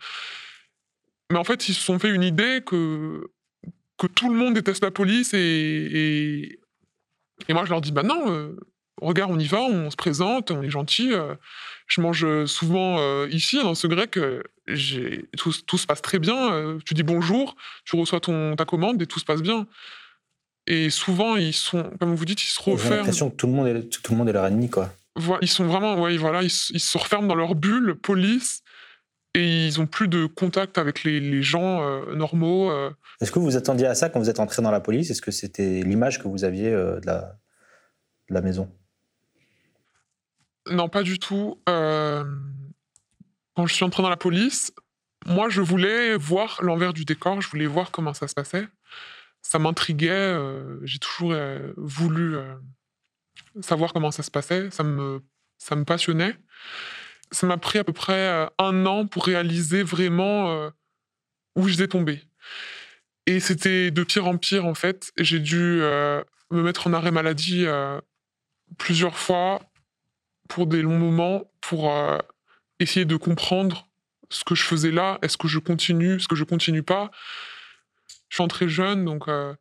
[1.30, 3.28] Mais en fait, ils se sont fait une idée que,
[3.98, 6.58] que tout le monde déteste la police et,
[7.48, 8.54] et, moi, je leur dis Bah non,
[9.02, 11.12] regarde, on y va, on se présente, on est gentil.
[11.88, 14.18] je mange souvent ici, dans ce grec,
[15.36, 16.78] tout, tout, se passe très bien.
[16.84, 19.66] tu dis bonjour, tu reçois ton, ta commande et tout se passe bien.
[20.70, 22.90] Et souvent, ils sont, comme vous dites, ils se referment.
[22.90, 24.92] J'ai l'impression que tout le monde est, tout le monde est leur ennemi, quoi.
[25.42, 28.62] Ils sont vraiment, ouais, voilà, ils, se referment dans leur bulle, police,
[29.34, 32.72] et ils ont plus de contact avec les, gens normaux.
[33.20, 35.10] Est-ce que vous attendiez à ça quand vous êtes entré dans la police?
[35.10, 37.36] Est-ce que c'était l'image que vous aviez de, la,
[38.28, 38.70] de la maison?
[40.70, 41.58] Non, pas du tout.
[41.68, 42.24] Euh,
[43.56, 44.72] quand je suis entré dans la police,
[45.26, 48.68] moi, je voulais voir l'envers du décor, je voulais voir comment ça se passait.
[49.42, 52.36] Ça m'intriguait, euh, j'ai toujours euh, voulu
[53.60, 55.22] savoir comment ça se passait, ça me,
[55.58, 56.36] ça me passionnait.
[57.32, 60.70] Ça m'a pris à peu près un an pour réaliser vraiment
[61.54, 62.22] où j'étais tombé.
[63.26, 65.12] Et c'était de pire en pire, en fait.
[65.16, 67.66] J'ai dû me mettre en arrêt maladie
[68.78, 69.60] plusieurs fois
[70.50, 72.18] pour des longs moments pour euh,
[72.78, 73.88] essayer de comprendre
[74.30, 75.18] ce que je faisais là.
[75.22, 77.10] Est-ce que je continue Est-ce que je continue pas?
[78.30, 79.54] Je suis entré jeune, donc euh,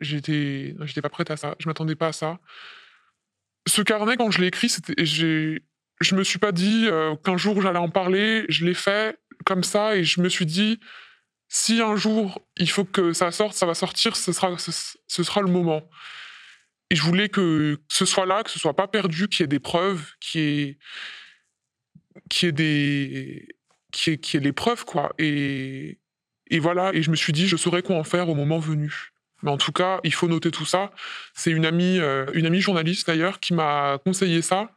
[0.00, 1.56] j'étais, pas prête à ça.
[1.58, 2.38] Je m'attendais pas à ça.
[3.66, 5.64] Ce carnet, quand je l'ai écrit, c'était, j'ai,
[6.00, 8.44] je me suis pas dit euh, qu'un jour j'allais en parler.
[8.48, 10.78] Je l'ai fait comme ça et je me suis dit
[11.48, 15.40] si un jour il faut que ça sorte, ça va sortir, ce sera, ce sera
[15.40, 15.88] le moment.
[16.90, 19.48] Et je voulais que ce soit là, que ce soit pas perdu, qu'il y ait
[19.48, 20.78] des preuves, qu'il y ait,
[22.28, 23.48] qu'il y ait des,
[24.06, 25.14] y ait les preuves, quoi.
[25.18, 25.98] Et,
[26.54, 26.94] et voilà.
[26.94, 29.10] Et je me suis dit, je saurais quoi en faire au moment venu.
[29.42, 30.92] Mais en tout cas, il faut noter tout ça.
[31.34, 34.70] C'est une amie, euh, une amie journaliste d'ailleurs, qui m'a conseillé ça.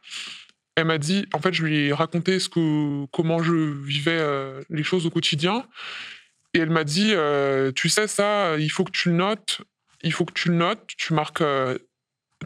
[0.74, 4.60] Elle m'a dit, en fait, je lui ai raconté ce que, comment je vivais euh,
[4.70, 5.66] les choses au quotidien.
[6.52, 9.60] Et elle m'a dit, euh, tu sais ça, il faut que tu le notes.
[10.02, 10.84] Il faut que tu le notes.
[10.96, 11.44] Tu marques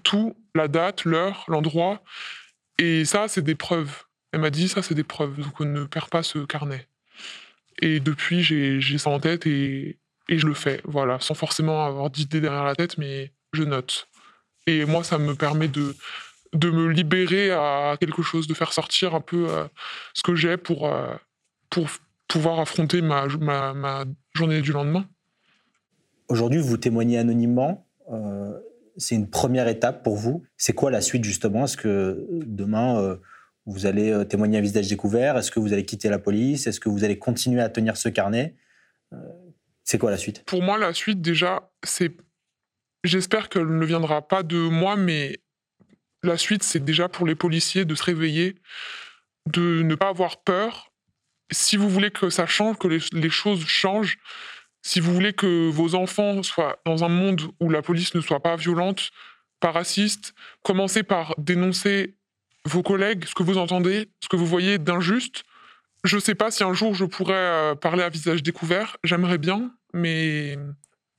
[0.05, 2.03] tout, la date, l'heure, l'endroit.
[2.79, 4.05] Et ça, c'est des preuves.
[4.33, 5.41] Elle m'a dit, ça, c'est des preuves.
[5.41, 6.87] Donc, on ne perd pas ce carnet.
[7.83, 10.81] Et depuis, j'ai ça en tête et, je le fais.
[10.85, 14.09] Voilà, sans forcément avoir d'idée derrière la tête, mais je note.
[14.67, 15.95] Et moi, ça me permet de,
[16.55, 19.65] me libérer à quelque chose, de faire sortir un peu euh,
[20.15, 21.13] ce que j'ai pour, euh,
[22.29, 23.27] pouvoir affronter ma,
[24.33, 25.05] journée du lendemain.
[26.29, 27.89] Aujourd'hui, vous témoignez anonymement.
[28.13, 28.53] Euh,
[28.97, 30.45] c'est une première étape pour vous.
[30.57, 31.65] C'est quoi la suite justement?
[31.65, 33.19] Est-ce que demain,
[33.67, 35.37] vous allez euh, témoigner à visage découvert.
[35.37, 36.67] Est-ce que vous allez quitter la police?
[36.67, 38.57] Est-ce que vous allez continuer à tenir ce carnet?
[39.13, 39.17] Euh,
[39.85, 40.45] C'est quoi la suite?
[40.45, 42.17] Pour moi, la suite, déjà, c'est...
[43.05, 45.41] J'espère qu'elle ne viendra pas de moi, mais
[46.23, 48.57] la suite, c'est déjà pour les policiers de se réveiller,
[49.51, 50.93] de ne pas avoir peur.
[51.51, 54.19] Si vous voulez que ça change, que les choses changent,
[54.83, 58.41] si vous voulez que vos enfants soient dans un monde où la police ne soit
[58.41, 59.11] pas violente,
[59.61, 62.17] pas raciste, commencez par dénoncer
[62.65, 65.45] vos collègues, ce que vous entendez, ce que vous voyez d'injuste.
[66.05, 68.97] Je ne sais pas si un jour je pourrais euh, parler à visage découvert.
[69.05, 70.59] J'aimerais bien, mais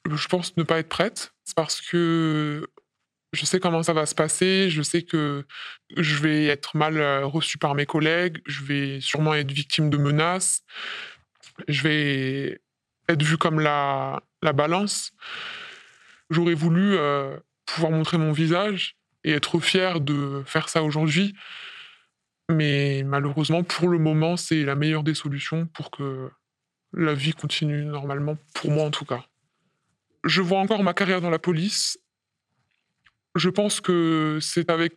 [0.10, 1.34] je pense ne pas être prête.
[1.44, 2.68] C'est parce que
[3.34, 5.46] je sais comment ça va se passer, je sais que
[5.98, 9.98] je vais être mal euh, reçu par mes collègues, je vais sûrement être victime de
[9.98, 10.62] menaces,
[11.68, 12.62] je vais
[13.10, 15.12] être vu comme la, la balance.
[16.30, 21.36] J'aurais voulu euh, pouvoir montrer mon visage et être fier de faire ça aujourd'hui.
[22.50, 26.30] Mais malheureusement, pour le moment, c'est la meilleure des solutions pour que
[26.94, 29.26] la vie continue normalement, pour moi en tout cas.
[30.24, 31.98] Je vois encore ma carrière dans la police.
[33.36, 34.94] Je pense que c'est avec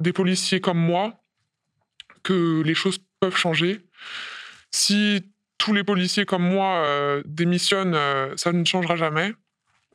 [0.00, 1.22] des policiers comme moi
[2.22, 3.80] que les choses peuvent changer.
[4.70, 9.32] Si tous les policiers comme moi euh, démissionnent, euh, ça ne changera jamais,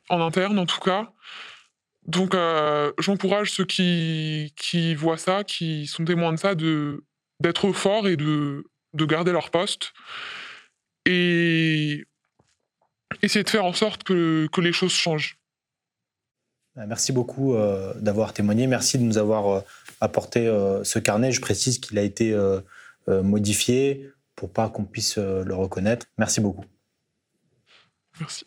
[0.08, 1.12] en interne en tout cas.
[2.08, 7.04] Donc euh, j'encourage ceux qui, qui voient ça, qui sont témoins de ça, de,
[7.40, 9.92] d'être forts et de, de garder leur poste.
[11.06, 12.04] Et
[13.22, 15.38] essayer de faire en sorte que, que les choses changent.
[16.76, 17.56] Merci beaucoup
[17.96, 18.66] d'avoir témoigné.
[18.68, 19.64] Merci de nous avoir
[20.00, 20.44] apporté
[20.84, 21.32] ce carnet.
[21.32, 22.36] Je précise qu'il a été
[23.08, 26.06] modifié pour pas qu'on puisse euh, le reconnaître.
[26.16, 26.64] Merci beaucoup.
[28.20, 28.46] Merci.